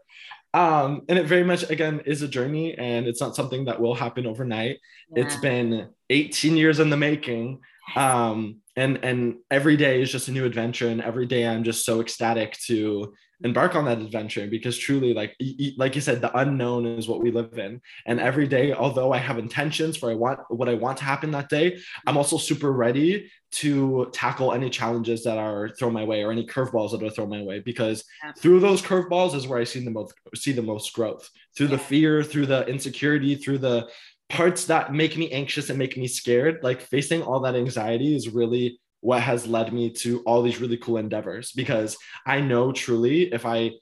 [0.52, 3.94] Um, and it very much again is a journey, and it's not something that will
[3.94, 4.78] happen overnight.
[5.14, 7.60] It's been 18 years in the making.
[7.96, 11.84] Um, and and every day is just a new adventure, and every day I'm just
[11.84, 15.34] so ecstatic to embark on that adventure because truly like
[15.78, 19.16] like you said the unknown is what we live in and every day although i
[19.16, 22.70] have intentions for i want what i want to happen that day i'm also super
[22.70, 27.10] ready to tackle any challenges that are thrown my way or any curveballs that are
[27.10, 28.32] thrown my way because Yeah.
[28.32, 31.78] through those curveballs is where I see the most see the most growth through the
[31.78, 33.88] fear, through the insecurity, through the
[34.28, 36.60] parts that make me anxious and make me scared.
[36.62, 40.76] Like facing all that anxiety is really what has led me to all these really
[40.76, 41.96] cool endeavors because
[42.26, 43.72] I know truly if I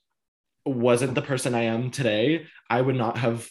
[0.65, 3.49] wasn't the person I am today, I would not have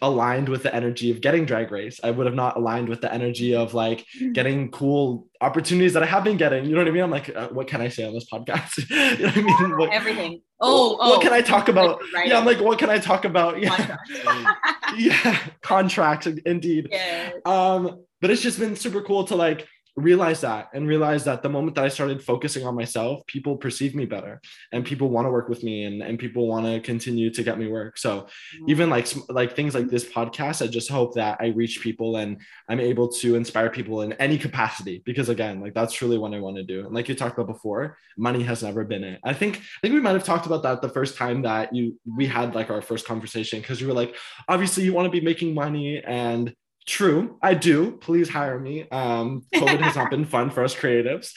[0.00, 1.98] aligned with the energy of getting drag race.
[2.02, 6.06] I would have not aligned with the energy of like getting cool opportunities that I
[6.06, 6.64] have been getting.
[6.64, 7.02] You know what I mean?
[7.02, 8.88] I'm like, uh, what can I say on this podcast?
[9.18, 9.76] you know what I mean?
[9.78, 10.42] What, Everything.
[10.60, 12.00] Oh, what, what can I talk about?
[12.14, 12.28] Right.
[12.28, 13.60] Yeah, I'm like, what can I talk about?
[13.60, 13.96] Yeah,
[14.96, 16.88] yeah, contracts indeed.
[16.90, 17.34] Yes.
[17.44, 19.66] Um, but it's just been super cool to like
[19.96, 23.94] realize that and realize that the moment that I started focusing on myself, people perceive
[23.94, 24.40] me better
[24.72, 27.58] and people want to work with me and, and people want to continue to get
[27.58, 27.98] me work.
[27.98, 28.70] So mm-hmm.
[28.70, 32.40] even like like things like this podcast, I just hope that I reach people and
[32.68, 36.40] I'm able to inspire people in any capacity because again, like that's truly what I
[36.40, 36.86] want to do.
[36.86, 39.20] And like you talked about before, money has never been it.
[39.24, 41.98] I think I think we might have talked about that the first time that you
[42.06, 44.16] we had like our first conversation because you were like,
[44.48, 46.54] obviously you want to be making money and
[46.86, 47.92] True, I do.
[47.92, 48.88] Please hire me.
[48.90, 51.32] Um, COVID has not been fun for us creatives,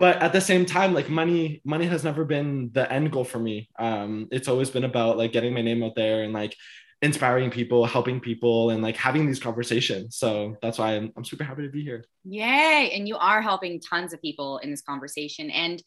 [0.00, 3.38] but at the same time, like money, money has never been the end goal for
[3.38, 3.68] me.
[3.78, 6.56] Um, it's always been about like getting my name out there and like
[7.02, 10.16] inspiring people, helping people, and like having these conversations.
[10.16, 12.06] So that's why I'm, I'm super happy to be here.
[12.24, 12.90] Yay!
[12.94, 15.50] And you are helping tons of people in this conversation.
[15.50, 15.82] And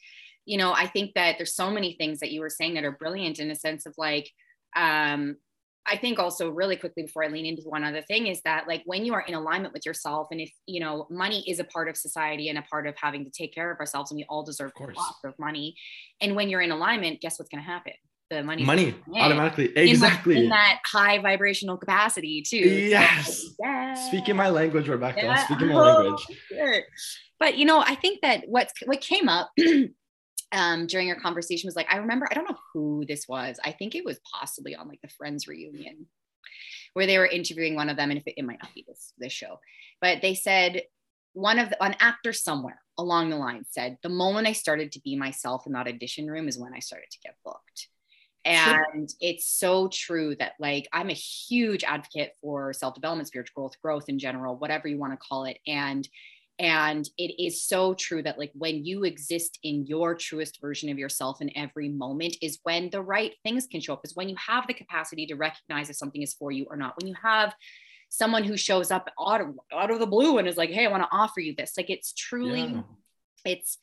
[0.45, 2.91] you know, I think that there's so many things that you were saying that are
[2.91, 4.29] brilliant in a sense of like
[4.75, 5.37] um
[5.85, 8.83] I think also really quickly before I lean into one other thing is that like
[8.85, 11.89] when you are in alignment with yourself and if you know money is a part
[11.89, 14.43] of society and a part of having to take care of ourselves and we all
[14.43, 15.75] deserve lots of money
[16.21, 17.93] and when you're in alignment guess what's going to happen?
[18.29, 18.63] The money.
[18.63, 19.75] money automatically.
[19.75, 20.37] Exactly.
[20.37, 22.57] in, in, that high vibrational capacity too.
[22.57, 23.93] Yes, so, yeah.
[23.93, 25.21] speaking my language Rebecca.
[25.23, 25.45] Yeah.
[25.45, 26.27] speaking my oh, language.
[26.47, 26.83] sure.
[27.39, 29.49] but you know I think that what's what came up
[30.51, 33.59] um, during our conversation was like, I remember, I don't know who this was.
[33.63, 36.07] I think it was possibly on like the Friends reunion
[36.93, 38.11] where they were interviewing one of them.
[38.11, 39.59] And if it, it might not be this, this show,
[40.01, 40.83] but they said
[41.33, 45.01] one of the, an actor somewhere along the line said, the moment I started to
[45.01, 47.87] be myself in that audition room is when I started to get booked.
[48.43, 49.17] And sure.
[49.21, 54.19] it's so true that like I'm a huge advocate for self-development, spiritual growth, growth in
[54.19, 55.59] general, whatever you want to call it.
[55.67, 56.07] And
[56.59, 60.99] and it is so true that like when you exist in your truest version of
[60.99, 64.35] yourself in every moment is when the right things can show up is when you
[64.35, 67.53] have the capacity to recognize if something is for you or not when you have
[68.09, 70.91] someone who shows up out of, out of the blue and is like hey i
[70.91, 72.81] want to offer you this like it's truly yeah.
[73.45, 73.77] it's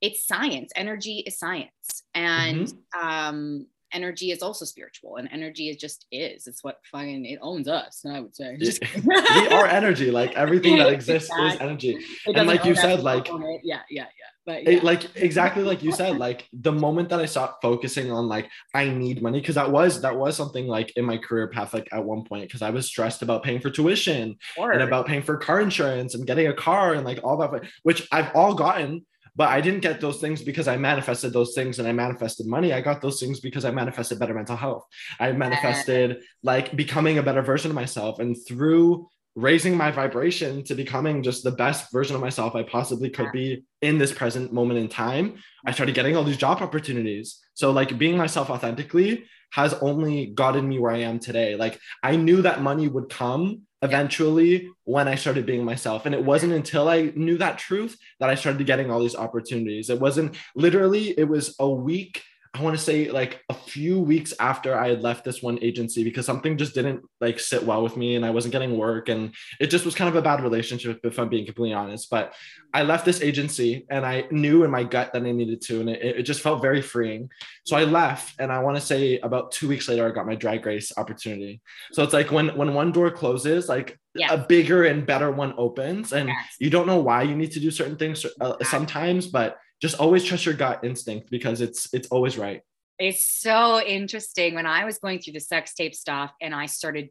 [0.00, 3.08] it's science energy is science and mm-hmm.
[3.08, 6.46] um energy is also spiritual and energy is just is.
[6.46, 8.58] It's what fucking it owns us i would say.
[9.04, 11.54] We are energy like everything that exists exactly.
[11.54, 12.04] is energy.
[12.26, 14.06] and like you said like yeah yeah yeah.
[14.44, 14.70] But yeah.
[14.70, 18.48] It, like exactly like you said like the moment that i stopped focusing on like
[18.74, 21.88] i need money because that was that was something like in my career path like
[21.92, 25.36] at one point because i was stressed about paying for tuition and about paying for
[25.36, 29.04] car insurance and getting a car and like all that which i've all gotten
[29.36, 32.72] but I didn't get those things because I manifested those things and I manifested money.
[32.72, 34.86] I got those things because I manifested better mental health.
[35.20, 38.18] I manifested like becoming a better version of myself.
[38.18, 43.10] And through raising my vibration to becoming just the best version of myself I possibly
[43.10, 45.34] could be in this present moment in time,
[45.66, 47.38] I started getting all these job opportunities.
[47.52, 51.54] So, like, being myself authentically has only gotten me where I am today.
[51.54, 56.04] Like, I knew that money would come eventually when I started being myself.
[56.06, 59.88] And it wasn't until I knew that truth that I started getting all these opportunities.
[59.88, 62.22] It wasn't literally, it was a week
[62.56, 66.02] I want to say like a few weeks after I had left this one agency
[66.04, 69.34] because something just didn't like sit well with me and I wasn't getting work and
[69.60, 72.08] it just was kind of a bad relationship if I'm being completely honest.
[72.08, 72.32] But
[72.72, 75.90] I left this agency and I knew in my gut that I needed to and
[75.90, 77.28] it, it just felt very freeing.
[77.64, 80.34] So I left and I want to say about two weeks later I got my
[80.34, 81.60] drag race opportunity.
[81.92, 84.30] So it's like when when one door closes, like yes.
[84.32, 86.56] a bigger and better one opens and yes.
[86.58, 90.24] you don't know why you need to do certain things uh, sometimes, but just always
[90.24, 92.62] trust your gut instinct because it's it's always right.
[92.98, 94.54] It's so interesting.
[94.54, 97.10] When i was going through the sex tape stuff and i started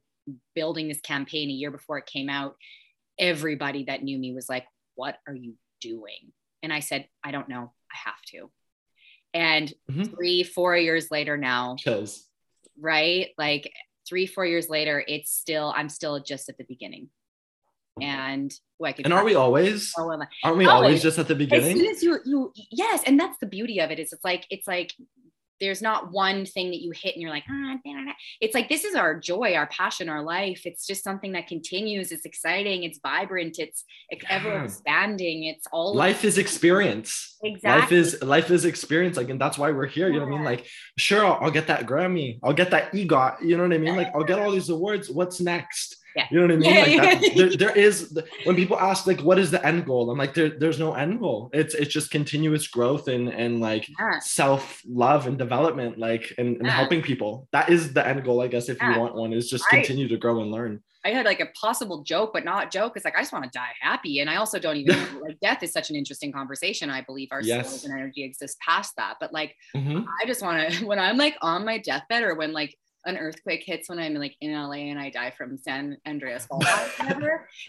[0.55, 2.55] building this campaign a year before it came out
[3.19, 6.31] everybody that knew me was like what are you doing?
[6.63, 7.71] And i said i don't know.
[7.91, 8.51] I have to.
[9.33, 10.03] And mm-hmm.
[10.15, 12.27] three four years later now Chills.
[12.79, 13.29] right?
[13.37, 13.71] Like
[14.07, 17.09] three four years later it's still i'm still just at the beginning
[18.01, 19.93] and oh, and are we always?
[19.97, 21.01] Aren't we always, always.
[21.01, 21.71] just at the beginning?
[21.71, 24.45] as soon as you you yes and that's the beauty of it is it's like
[24.49, 24.91] it's like
[25.61, 27.75] there's not one thing that you hit and you're like ah,
[28.41, 30.65] it's like this is our joy our passion our life.
[30.65, 32.11] It's just something that continues.
[32.11, 32.83] It's exciting.
[32.83, 33.59] It's vibrant.
[33.59, 34.35] It's, it's yeah.
[34.35, 35.45] ever expanding.
[35.45, 37.37] It's all life is experience.
[37.43, 39.15] Exactly life is life is experience.
[39.15, 40.43] Like and that's why we're here you know what i mean?
[40.43, 40.65] Like
[40.97, 42.39] sure I'll, I'll get that grammy.
[42.43, 43.95] I'll get that egot you know what i mean?
[43.95, 45.09] Like i'll get all these awards.
[45.09, 46.27] What's next Yeah.
[46.31, 46.73] You know what I mean?
[46.73, 47.33] Yeah, like that, yeah.
[47.35, 50.09] there, there is when people ask like what is the end goal?
[50.09, 51.49] I'm like there, there's no end goal.
[51.53, 54.19] It's it's just continuous growth and and like Yeah.
[54.19, 57.47] self-love and development, like and, and helping people.
[57.51, 60.07] That is the end goal, I guess, if you want one, is just I- continue
[60.07, 60.81] to grow and learn.
[61.03, 62.93] I had like a possible joke, but not joke.
[62.95, 65.61] It's like I just want to die happy, and I also don't even like death
[65.61, 66.89] is such an interesting conversation.
[66.89, 67.69] I believe our Yes.
[67.69, 70.03] souls and energy exist past that, but like Mhm.
[70.21, 72.75] I just want to when I'm like on my deathbed or when like
[73.05, 76.65] an earthquake hits when I'm like in LA and I die from San Andreas Fault,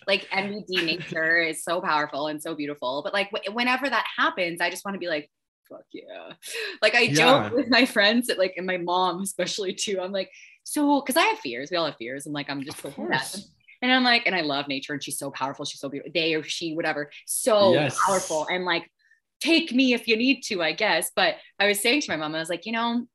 [0.07, 3.03] like NVD nature is so powerful and so beautiful.
[3.05, 5.31] But like wh- whenever that happens, I just want to be like,
[5.69, 6.33] fuck yeah.
[6.83, 7.15] Like I Yeah.
[7.49, 10.01] joke with my friends that like and my mom especially too.
[10.01, 10.31] I'm like,
[10.65, 12.95] so because I have fears, we all have fears, and like I'm just bad.
[12.95, 13.51] course.
[13.83, 15.65] And I'm like, and I love nature, and she's so powerful.
[15.65, 16.13] She's so beautiful.
[16.15, 17.97] They or she, whatever, so Yes.
[18.07, 18.47] powerful.
[18.51, 18.91] And like,
[19.41, 21.11] take me if you need to, I guess.
[21.15, 23.07] But I was saying to my mom, I was like, you know,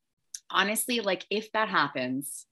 [0.51, 2.45] honestly, like if that happens,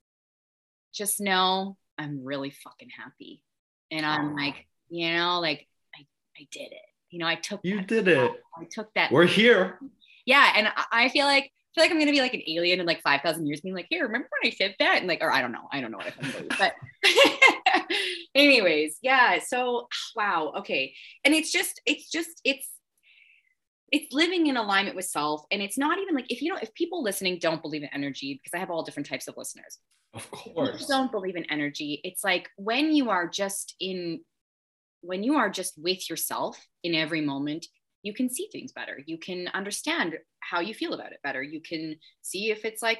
[0.94, 3.44] just know I'm really fucking happy.
[3.92, 6.06] And I'm like, you know, like I,
[6.38, 6.82] I did it.
[7.10, 8.32] You know, I took You did it.
[8.58, 9.12] I took that.
[9.12, 9.80] We're here.
[10.26, 10.54] Yeah.
[10.56, 13.02] And I- feel like I feel like I'm gonna be like an alien in like
[13.02, 14.98] 5,000 years, being like, here, remember when I said that?
[14.98, 15.68] And like, or I don't know.
[15.72, 16.58] I don't know what I'm gonna do.
[16.58, 16.74] But
[18.36, 19.40] anyways, yeah.
[19.46, 20.94] So wow, okay.
[21.24, 22.68] And it's just, it's just, it's
[23.92, 25.44] it's living in alignment with self.
[25.52, 28.40] And it's not even like if you know, if people listening don't believe in energy,
[28.42, 29.80] because I have all different types of listeners.
[30.14, 30.88] Of course.
[30.88, 32.02] don't believe in energy.
[32.04, 34.22] It's like when you are just in
[35.02, 37.66] when you are just with yourself in every moment,
[38.04, 39.00] you can see things better.
[39.06, 41.42] You can understand how you feel about it better.
[41.44, 43.00] You can see if it's like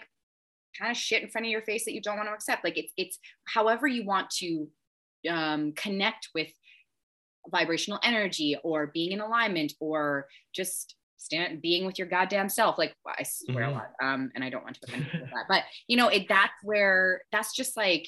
[0.78, 2.64] kind of shit in front of your face that you don't want to accept.
[2.64, 4.68] Like it's it's however you want to
[5.30, 6.50] um, connect with
[7.48, 12.96] vibrational energy or being in alignment or just stand being with your goddamn self like
[13.08, 13.70] i swear Mhm.
[13.70, 16.08] a lot um and i don't want to offend people with that but you know
[16.08, 18.08] it that's where that's just like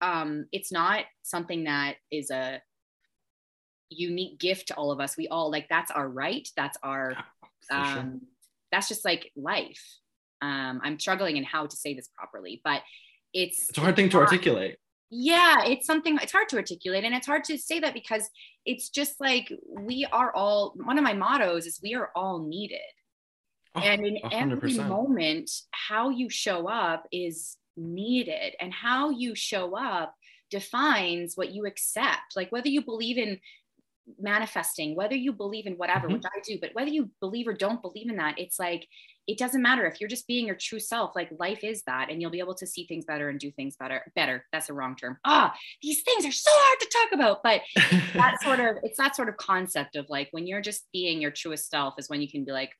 [0.00, 2.60] um it's not something that is a
[3.90, 7.14] unique gift to all of us we all like that's our right that's our
[7.70, 7.78] sure.
[7.78, 8.20] um
[8.72, 9.98] that's just like life
[10.40, 12.82] um i'm struggling in how to say this properly but
[13.34, 14.76] it's It's a hard thing to articulate.
[15.14, 18.30] Yeah it's something it's hard to articulate and it's hard to say that because
[18.64, 22.78] it's just like we are all one of my mottos is we are all needed.
[23.74, 29.10] Oh, and in a hundred every moment how you show up is needed and how
[29.10, 30.14] you show up
[30.50, 32.36] defines what you accept.
[32.36, 33.38] Like whether you believe in
[34.18, 36.14] manifesting whether you believe in whatever Mhm.
[36.14, 38.86] which i do but whether you believe or don't believe in that it's like
[39.28, 42.20] it doesn't matter if you're just being your true self like life is that and
[42.20, 44.96] you'll be able to see things better and do things better better that's a wrong
[44.96, 47.60] term ah these things are so hard to talk about but
[48.14, 51.30] that sort of it's that sort of concept of like when you're just being your
[51.30, 52.72] truest self is when you can be like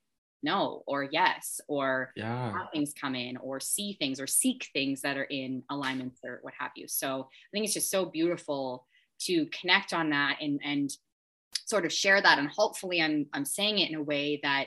[0.43, 2.51] no or yes or yeah.
[2.53, 6.41] have things come in or see things or seek things that are in alignments or
[6.43, 8.85] what have you so i think it's just so beautiful
[9.21, 10.91] to connect on that and and
[11.73, 14.67] sort of share that and hopefully i'm i'm saying it in a way that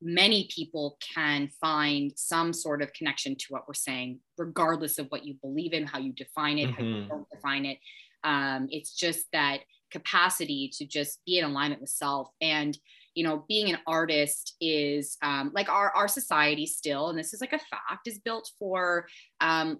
[0.00, 5.24] many people can find some sort of connection to what we're saying regardless of what
[5.24, 7.08] you believe in how you define it how you Mhm.
[7.08, 7.78] don't define it
[8.24, 9.58] um, it's just that
[9.92, 12.76] capacity to just be in alignment with self and
[13.14, 17.40] you know being an artist is um, like our our society still and this is
[17.40, 19.06] like a fact is built for
[19.40, 19.78] um,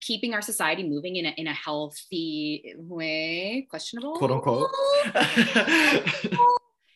[0.00, 3.66] keeping our society moving in a, in a healthy way?
[3.70, 4.16] Questionable?
[4.16, 4.70] Quote unquote.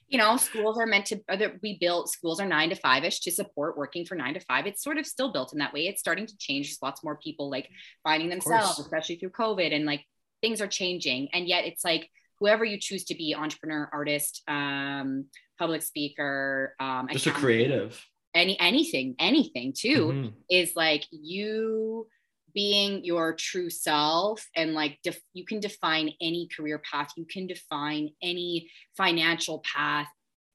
[0.09, 3.21] you know schools are meant to that we built schools are nine to five ish
[3.21, 4.67] to support working for nine to five.
[4.67, 5.87] It's sort of still built in that way.
[5.87, 6.69] It's starting to change.
[6.69, 7.69] There's lots more people like
[8.03, 10.05] finding themselves especially through covid and like
[10.41, 11.29] things are changing.
[11.33, 15.27] And yet it's like whoever you choose to be entrepreneur artist um
[15.59, 18.05] public speaker um Just a creative.
[18.35, 20.33] any anything anything too Mhm.
[20.51, 22.07] is like you
[22.55, 27.11] being your true self and like def- you can define any career path.
[27.17, 30.09] You can define any financial path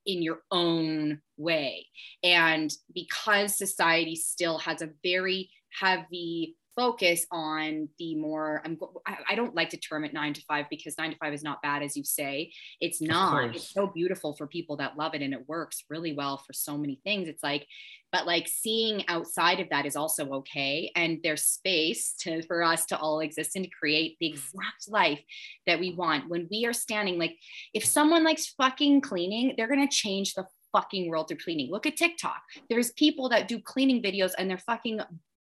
[0.05, 1.87] in your own way.
[2.23, 9.53] And because society still has a very heavy focus on the more i'm I, don't
[9.53, 11.97] like to term it nine to five because nine to five is not bad as
[11.97, 12.53] you say.
[12.79, 13.55] It's not.
[13.55, 16.77] It's so beautiful for people that love it and it works really well for so
[16.77, 17.27] many things.
[17.27, 17.67] It's like
[18.11, 22.85] but like seeing outside of that is also okay and there's space to for us
[22.87, 25.21] to all exist and to create the exact life
[25.67, 26.29] that we want.
[26.29, 27.35] When we are standing like
[27.73, 31.71] if someone likes fucking cleaning they're going to change the fucking world through cleaning.
[31.71, 32.41] Look at tiktok.
[32.69, 35.01] There's people that do cleaning videos and they're fucking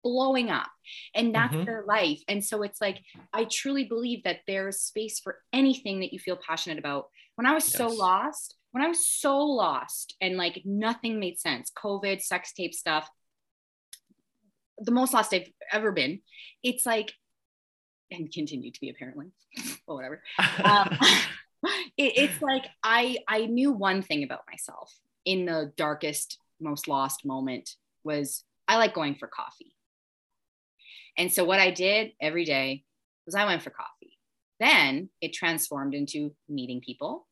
[0.09, 0.71] blowing up
[1.15, 1.67] and that's Mhm.
[1.67, 2.99] their life and so it's like
[3.33, 7.53] i truly believe that there's space for anything that you feel passionate about when i
[7.53, 12.53] was so lost when i was so lost and like nothing made sense covid sex
[12.55, 13.07] tape stuff
[14.79, 16.21] the most lost i've ever been
[16.63, 17.13] it's like
[18.11, 19.27] and continue to be apparently,
[19.87, 20.23] or whatever.
[20.65, 20.89] Um,
[21.99, 24.91] it, it's like I I knew one thing about myself
[25.27, 29.75] in the darkest, most lost moment was I like going for coffee.
[31.19, 32.85] And so what I did every day
[33.27, 34.19] was I went for coffee.
[34.61, 37.27] Then it transformed into meeting people.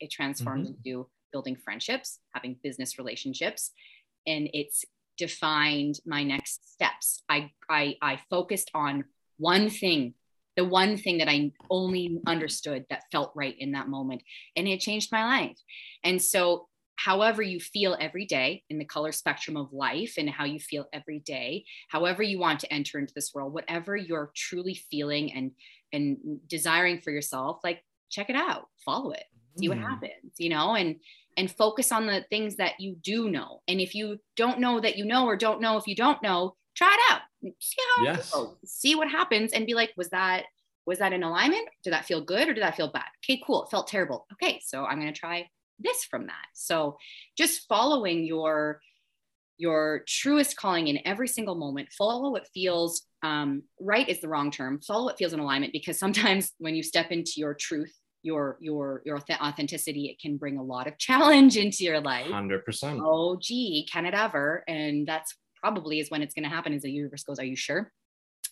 [0.00, 0.74] It transformed mm-hmm.
[0.84, 3.72] into building friendships, having business relationships,
[4.26, 4.84] and it's
[5.18, 7.22] defined my next steps.
[7.28, 9.04] I I, I focused on
[9.38, 10.14] one thing
[10.56, 14.22] the one thing that I only understood that felt right in that moment.
[14.56, 15.58] And it changed my life.
[16.04, 20.44] And so, however you feel every day in the color spectrum of life and how
[20.44, 24.74] you feel every day, however you want to enter into this world, whatever you're truly
[24.74, 25.52] feeling and
[25.92, 26.16] and
[26.46, 29.24] desiring for yourself, like check it out, follow it,
[29.58, 29.88] see what mm.
[29.88, 30.96] happens, you know, and
[31.36, 33.60] and focus on the things that you do know.
[33.66, 36.56] And if you don't know that you know or don't know if you don't know,
[36.76, 37.22] try it out
[37.58, 38.34] see how yes.
[38.64, 40.44] see what happens and be like was that
[40.86, 43.64] was that in alignment did that feel good or did that feel bad okay cool
[43.64, 45.46] it felt terrible okay so i'm going to try
[45.78, 46.46] this from that.
[46.54, 46.96] So
[47.36, 48.80] just following your
[49.58, 54.50] your truest calling in every single moment follow what feels um, right is the wrong
[54.50, 54.80] term.
[54.80, 57.92] Follow what feels in alignment because sometimes when you step into your truth
[58.24, 62.26] your your your authenticity it can bring a lot of challenge into your life.
[62.26, 64.64] 100% oh gee can it ever?
[64.66, 67.56] And that's probably is when it's going to happen is the universe goes are you
[67.56, 67.92] sure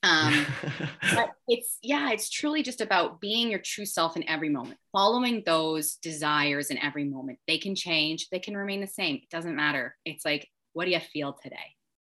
[0.03, 0.46] um,
[1.14, 5.42] but it's yeah it's truly just about being your true self in every moment following
[5.44, 7.38] those desires in every moment.
[7.46, 9.96] They can change they can remain the same it doesn't matter.
[10.05, 11.57] It's like what do you feel today?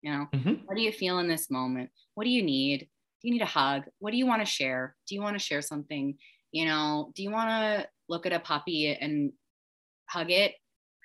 [0.02, 0.54] You know mm-hmm.
[0.66, 1.90] what do you feel in this moment?
[2.16, 2.90] What do you need?
[3.22, 3.84] Do you need a hug?
[4.00, 4.96] What do you want to share?
[5.08, 6.18] Do you want to share something?
[6.52, 9.32] You know do you want to look at a puppy and
[10.10, 10.54] hug it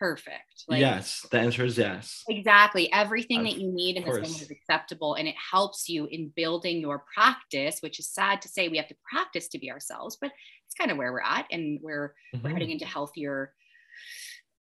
[0.03, 0.65] perfect.
[0.69, 2.25] Like, yes, the answer is yes.
[2.29, 2.93] Exactly.
[2.93, 5.15] Everything of that you need in this moment is acceptable.
[5.15, 8.89] And it helps you in building your practice, which is sad to say we have
[8.89, 10.33] to practice to be ourselves, but
[10.67, 11.47] it's kind of where we're at.
[11.53, 12.45] And we're, mm-hmm.
[12.45, 13.53] we're heading into healthier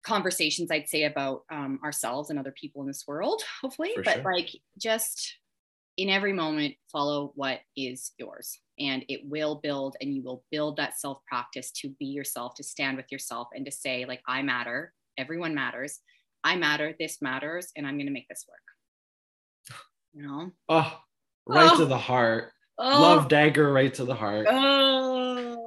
[0.04, 3.92] conversations, I'd say, about um, ourselves and other people in this world, hopefully.
[3.94, 4.34] For but sure.
[4.34, 5.38] like just
[5.96, 8.58] in every moment, follow what is yours.
[8.78, 12.64] And it will build, and you will build that self practice to be yourself, to
[12.64, 16.00] stand with yourself, and to say, like, I matter everyone matters.
[16.44, 19.78] I matter, this matters, and I'm going to make this work.
[20.12, 20.50] You know?
[20.68, 21.00] Oh,
[21.46, 21.78] right oh.
[21.78, 22.52] to the heart.
[22.78, 23.00] Oh.
[23.00, 24.46] Love dagger right to the heart.
[24.50, 25.58] Oh.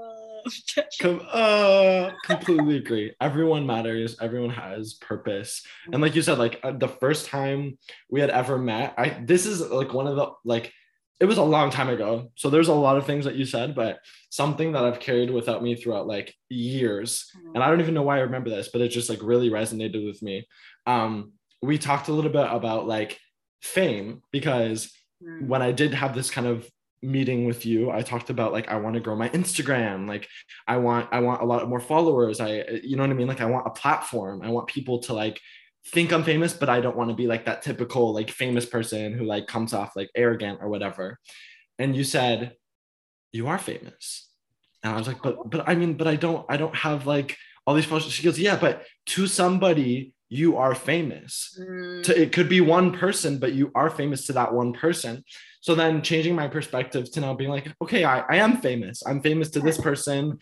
[1.01, 3.15] Com- uh, completely agree.
[3.19, 4.17] Everyone matters.
[4.21, 5.65] Everyone has purpose.
[5.91, 7.79] And like you said, like uh, the first time
[8.11, 10.71] we had ever met, I this is like one of the like
[11.19, 12.31] it was a long time ago.
[12.35, 13.99] So there's a lot of things that you said, but
[14.29, 17.31] something that I've carried without me throughout like years.
[17.53, 20.05] And I don't even know why I remember this, but it just like really resonated
[20.05, 20.45] with me.
[20.85, 23.17] Um, we talked a little bit about like
[23.61, 24.93] fame because
[25.23, 25.47] mm.
[25.47, 26.69] when I did have this kind of
[27.01, 30.27] meeting with you i talked about like i want to grow my instagram like
[30.67, 33.41] i want i want a lot more followers i you know what i mean like
[33.41, 35.39] i want a platform i want people to like
[35.87, 39.13] think I'm famous, but I don't want to be like that typical like famous person
[39.13, 41.19] who like comes off like arrogant or whatever.
[41.77, 42.53] And you said,
[43.31, 44.29] you are famous.
[44.83, 47.37] And I was like, but but I mean, but I don't I don't have like
[47.65, 48.11] all these followers.
[48.11, 51.57] She goes, yeah, but to somebody you are famous.
[51.59, 52.03] Mm.
[52.03, 55.23] To, it could be one person, but you are famous to that one person.
[55.61, 59.03] So then changing my perspective to now being like, okay, I, I am famous.
[59.05, 60.39] I'm famous to this person.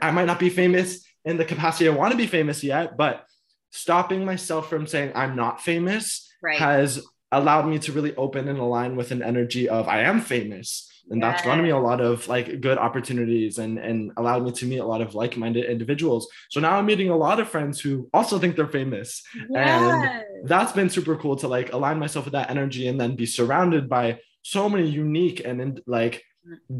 [0.00, 3.24] I might not be famous in the capacity I want to be famous yet, but
[3.72, 6.58] stopping myself from saying I'm not famous right.
[6.58, 10.88] has allowed me to really open and align with an energy of I am famous.
[11.10, 11.32] And yes.
[11.32, 14.78] that's gotten me a lot of like good opportunities and and allowed me to meet
[14.78, 16.28] a lot of like-minded individuals.
[16.50, 19.22] So now I'm meeting a lot of friends who also think they're famous.
[19.50, 19.82] Yes.
[19.82, 23.26] And that's been super cool to like align myself with that energy and then be
[23.26, 26.22] surrounded by so many unique and like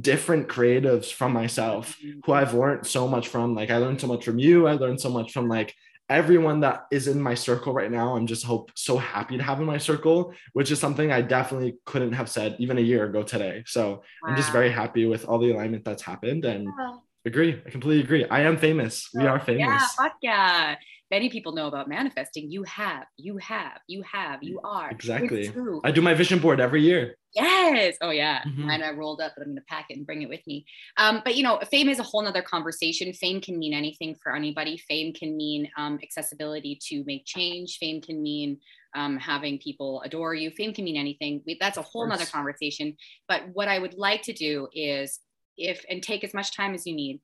[0.01, 2.31] different creatives from myself who mm-hmm.
[2.31, 3.55] I've learned so much from.
[3.55, 4.67] Like I learned so much from you.
[4.67, 5.75] I learned so much from like
[6.13, 9.61] everyone that is in my circle right now i'm just hope so happy to have
[9.61, 13.23] in my circle which is something i definitely couldn't have said even a year ago
[13.23, 13.63] today.
[13.67, 14.01] So wow.
[14.31, 16.97] i'm just very happy with all the alignment that's happened and yeah.
[17.25, 17.61] agree.
[17.67, 18.25] I completely agree.
[18.29, 19.09] I am famous.
[19.15, 19.61] We are famous.
[19.61, 20.77] yeah fuck yeah
[21.13, 22.51] many people know about manifesting.
[22.51, 24.91] You have you have you have you are.
[24.91, 25.53] Exactly.
[25.85, 27.17] i do my vision board every year.
[27.35, 27.97] Yes.
[28.01, 28.41] Oh yeah.
[28.43, 28.71] Mm-hmm.
[28.71, 30.65] and i rolled up but i'm going to pack it and bring it with me.
[30.97, 33.13] Um, but you know fame is a whole nother conversation.
[33.13, 34.79] Fame can mean anything for anybody.
[34.89, 37.77] Fame can mean um, accessibility to make change.
[37.79, 38.59] Fame can mean
[38.97, 40.51] um, having people adore you.
[40.51, 41.43] Fame can mean anything.
[41.47, 42.97] We, that's a whole nother conversation.
[43.29, 45.21] But what i would like to do is
[45.59, 47.21] if and take as much time as you need.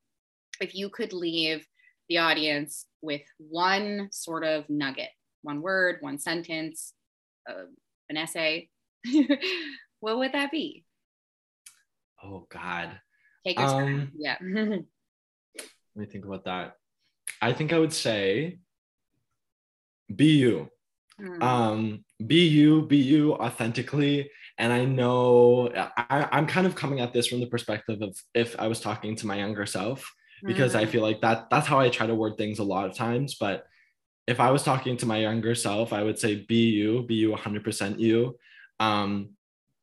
[0.60, 1.66] If you could leave
[2.08, 5.10] the audience with one sort of nugget,
[5.42, 6.92] one word, one sentence,
[7.48, 7.64] uh,
[8.08, 8.68] an essay,
[10.00, 10.84] what would that be?
[12.22, 12.98] Oh God.
[13.46, 14.00] Take your time.
[14.00, 14.36] Um, Yeah.
[14.42, 14.82] Let
[15.96, 16.74] me think about that.
[17.40, 18.58] I think I would say
[20.14, 20.70] be you.
[21.20, 21.42] Mm.
[21.42, 27.12] um be you be you authentically and i know I, i'm kind of coming at
[27.12, 30.84] this from the perspective of if i was talking to my younger self because i
[30.84, 30.88] Mm.
[30.88, 33.34] feel like that that's how i try to word things a lot of times.
[33.34, 33.64] But
[34.26, 37.32] if i was talking to my younger self i would say be you be you
[37.32, 38.38] 100% you.
[38.80, 39.30] Um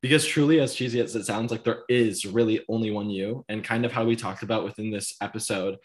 [0.02, 3.44] because truly as cheesy as it sounds like there is really only one you.
[3.50, 5.78] And kind of how we talked about within this episode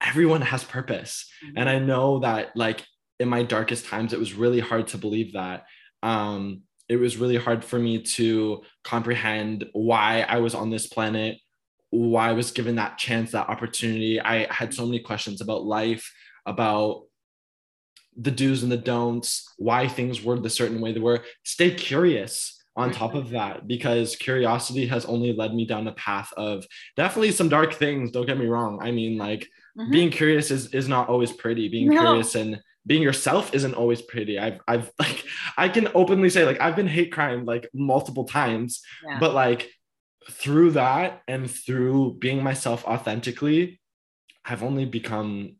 [0.00, 1.30] everyone has purpose.
[1.56, 2.84] And i know that like
[3.20, 5.64] in my darkest times it was really hard to believe that.
[6.02, 11.38] Um it was really hard for me to comprehend why i was on this planet
[11.92, 14.18] why i was given that chance that opportunity.
[14.20, 16.10] I had so many questions about life
[16.46, 17.02] about
[18.16, 21.20] the do's and the don'ts why things were the certain way they were.
[21.44, 26.32] Stay curious on top of that because curiosity has only led me down the path
[26.38, 26.64] of
[26.96, 28.78] definitely some dark things don't get me wrong.
[28.82, 29.46] I mean like
[29.78, 29.90] Mhm.
[29.92, 31.68] being curious is is not always pretty.
[31.68, 32.00] Being No.
[32.00, 34.38] curious and being yourself isn't always pretty.
[34.38, 35.24] I've i've like
[35.58, 38.80] i can openly say like i've been hate crime like multiple times.
[39.06, 39.18] Yeah.
[39.20, 39.70] but like
[40.30, 43.80] through that and through being myself authentically
[44.44, 45.56] i've only become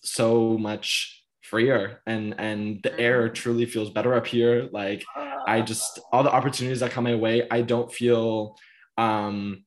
[0.00, 3.34] so much freer and and the air Mm-hmm.
[3.34, 5.04] truly feels better up here like
[5.46, 8.56] I just all the opportunities that come my way, I don't feel
[8.98, 9.64] um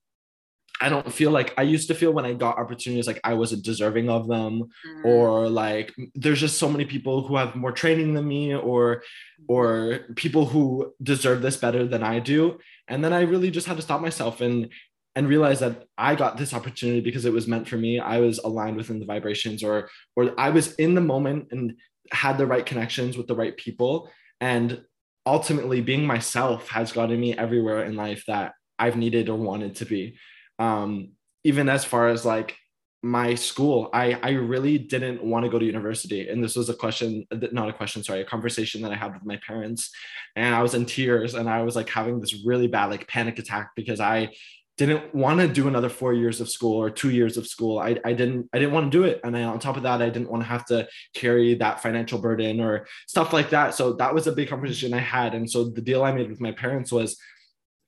[0.82, 3.64] I don't feel like I used to feel when I got opportunities like I wasn't
[3.64, 4.54] deserving of them
[4.86, 5.06] Mm.
[5.06, 9.04] or like there's just so many people who have more training than me or
[9.48, 13.78] or people who deserve this better than I do and then I really just had
[13.78, 14.70] to stop myself and
[15.16, 18.40] and realize that I got this opportunity because it was meant for me I was
[18.40, 21.76] aligned within the vibrations or or I was in the moment and
[22.12, 24.10] had the right connections with the right people
[24.42, 24.84] and
[25.26, 29.86] ultimately being myself has gotten me everywhere in life that I've needed or wanted to
[29.86, 30.18] be.
[30.60, 31.10] Um,
[31.44, 32.56] even as far as like
[33.04, 36.74] my school, I I really didn't want to go to university, and this was a
[36.74, 39.92] question, not a question, sorry, a conversation that I had with my parents,
[40.36, 43.38] and I was in tears, and I was like having this really bad like panic
[43.38, 44.32] attack because I
[44.78, 47.80] didn't want to do another four years of school or two years of school.
[47.80, 50.02] I, I didn't I didn't want to do it, and I, on top of that,
[50.02, 53.76] I didn't want to have to carry that financial burden or stuff like that.
[53.76, 55.34] So that was a big conversation I had.
[55.36, 57.18] And so the deal I made with my parents was,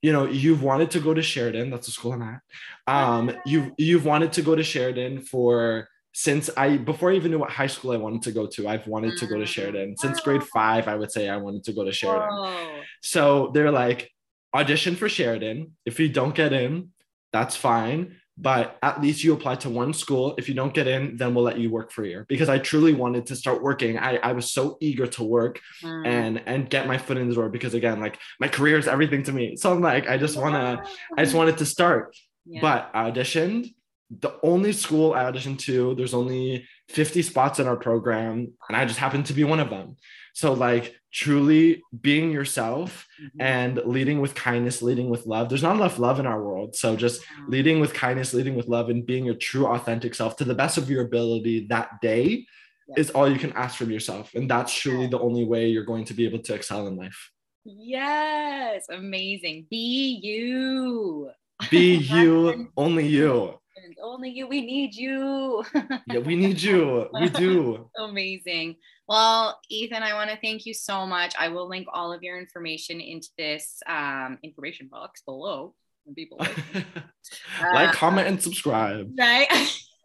[0.01, 2.41] you know, you've wanted to go to Sheridan, that's the school I'm at.
[2.87, 7.39] Um, you've you've wanted to go to Sheridan for since I before I even knew
[7.39, 9.97] what high school I wanted to go to, I've wanted to go to Sheridan.
[9.97, 12.27] Since grade five, I would say I wanted to go to Sheridan.
[12.29, 12.81] Whoa.
[13.01, 14.11] So they're like,
[14.53, 15.75] audition for Sheridan.
[15.85, 16.89] If you don't get in,
[17.31, 18.15] that's fine.
[18.39, 20.35] But at least you apply to one school.
[20.37, 22.25] If you don't get in, then we'll let you work for a year.
[22.29, 23.97] Because I truly wanted to start working.
[23.97, 26.05] I, I was so eager to work Mm.
[26.05, 29.23] and and get my foot in the door because again, like my career is everything
[29.23, 29.55] to me.
[29.55, 30.83] So I'm like, I just wanna,
[31.17, 32.15] I just wanted to start.
[32.45, 32.61] Yeah.
[32.61, 33.73] But I auditioned.
[34.09, 38.85] The only school I auditioned to, there's only 50 spots in our program, and I
[38.85, 39.97] just happened to be one of them.
[40.33, 43.29] So like truly being yourself Mhm.
[43.39, 45.49] and leading with kindness, leading with love.
[45.49, 46.75] There's not enough love in our world.
[46.75, 50.43] So just leading with kindness, leading with love, and being your true, authentic self to
[50.45, 52.45] the best of your ability that day
[52.87, 52.95] Yeah.
[52.97, 54.33] is all you can ask from yourself.
[54.35, 57.31] And that's truly the only way you're going to be able to excel in life.
[57.65, 59.65] Yes, amazing.
[59.69, 61.31] Be you.
[61.71, 63.59] Be you, only you.
[64.01, 64.47] Only you.
[64.47, 65.63] We need you.
[66.07, 67.09] Yeah, we need you.
[67.13, 67.89] We do.
[67.97, 68.75] Amazing.
[69.07, 71.33] Well, Ethan, I want to thank you so much.
[71.39, 75.73] I will link all of your information into this um, information box below.
[76.15, 76.37] People
[77.61, 79.11] like, comment, and subscribe.
[79.19, 79.47] right?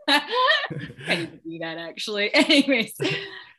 [0.09, 2.30] I need to do that actually.
[2.34, 2.95] Anyways,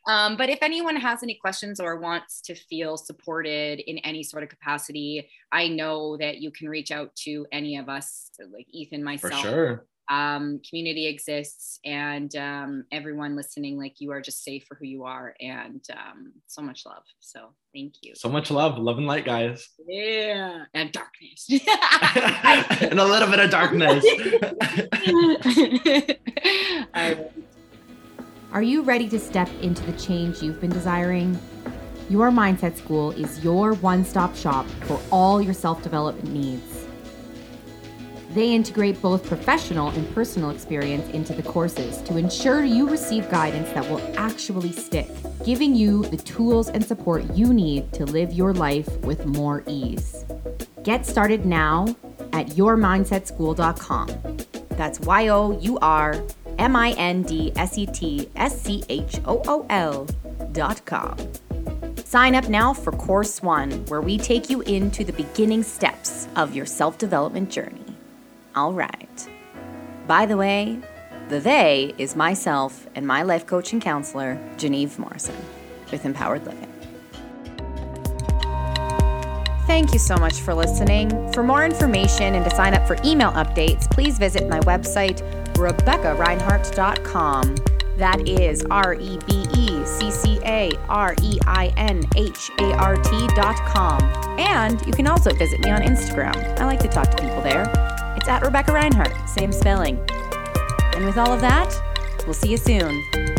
[0.09, 4.43] um, but if anyone has any questions or wants to feel supported in any sort
[4.43, 8.99] of capacity, I know that you can reach out to any of us, like Ethan,
[9.01, 9.41] For myself.
[9.41, 9.85] sure.
[10.09, 15.05] Um, community exists, and um, everyone listening, like you are just safe for who you
[15.05, 17.03] are, and um, so much love.
[17.19, 18.13] So thank you.
[18.15, 19.69] So much love, love and light, guys.
[19.87, 21.47] Yeah, and darkness.
[22.81, 24.05] and a little bit of darkness.
[26.93, 27.17] I
[28.51, 31.39] Are you ready to step into the change you've been desiring?
[32.09, 36.85] Your Mindset School is your one stop shop for all your self development needs.
[38.33, 43.69] They integrate both professional and personal experience into the courses to ensure you receive guidance
[43.73, 45.07] that will actually stick,
[45.45, 50.25] giving you the tools and support you need to live your life with more ease.
[50.81, 51.95] Get started now
[52.31, 54.37] at yourmindsetschool.com.
[54.69, 56.23] That's Y O U R
[56.57, 60.07] M I N D S E T S C H O O L
[60.51, 61.15] dot com.
[62.03, 66.55] Sign up now for Course One, where we take you into the beginning steps of
[66.55, 67.82] your self development journey.
[68.55, 69.29] All right.
[70.07, 70.79] By the way,
[71.29, 75.35] the they is myself and my life coach and counselor, Geneve Morrison,
[75.91, 76.69] with Empowered Living.
[79.65, 81.31] Thank you so much for listening.
[81.31, 85.21] For more information and to sign up for email updates, please visit my website,
[85.53, 87.55] RebeccaReinhart.com.
[87.97, 92.73] That is R E B E C C A R E I N H A
[92.73, 94.01] R T.com.
[94.39, 96.35] And you can also visit me on Instagram.
[96.59, 97.92] I like to talk to people there.
[98.23, 99.99] It's at Rebecca Reinhart, same spelling.
[100.95, 101.75] And with all of that,
[102.25, 103.32] we'll see you soon.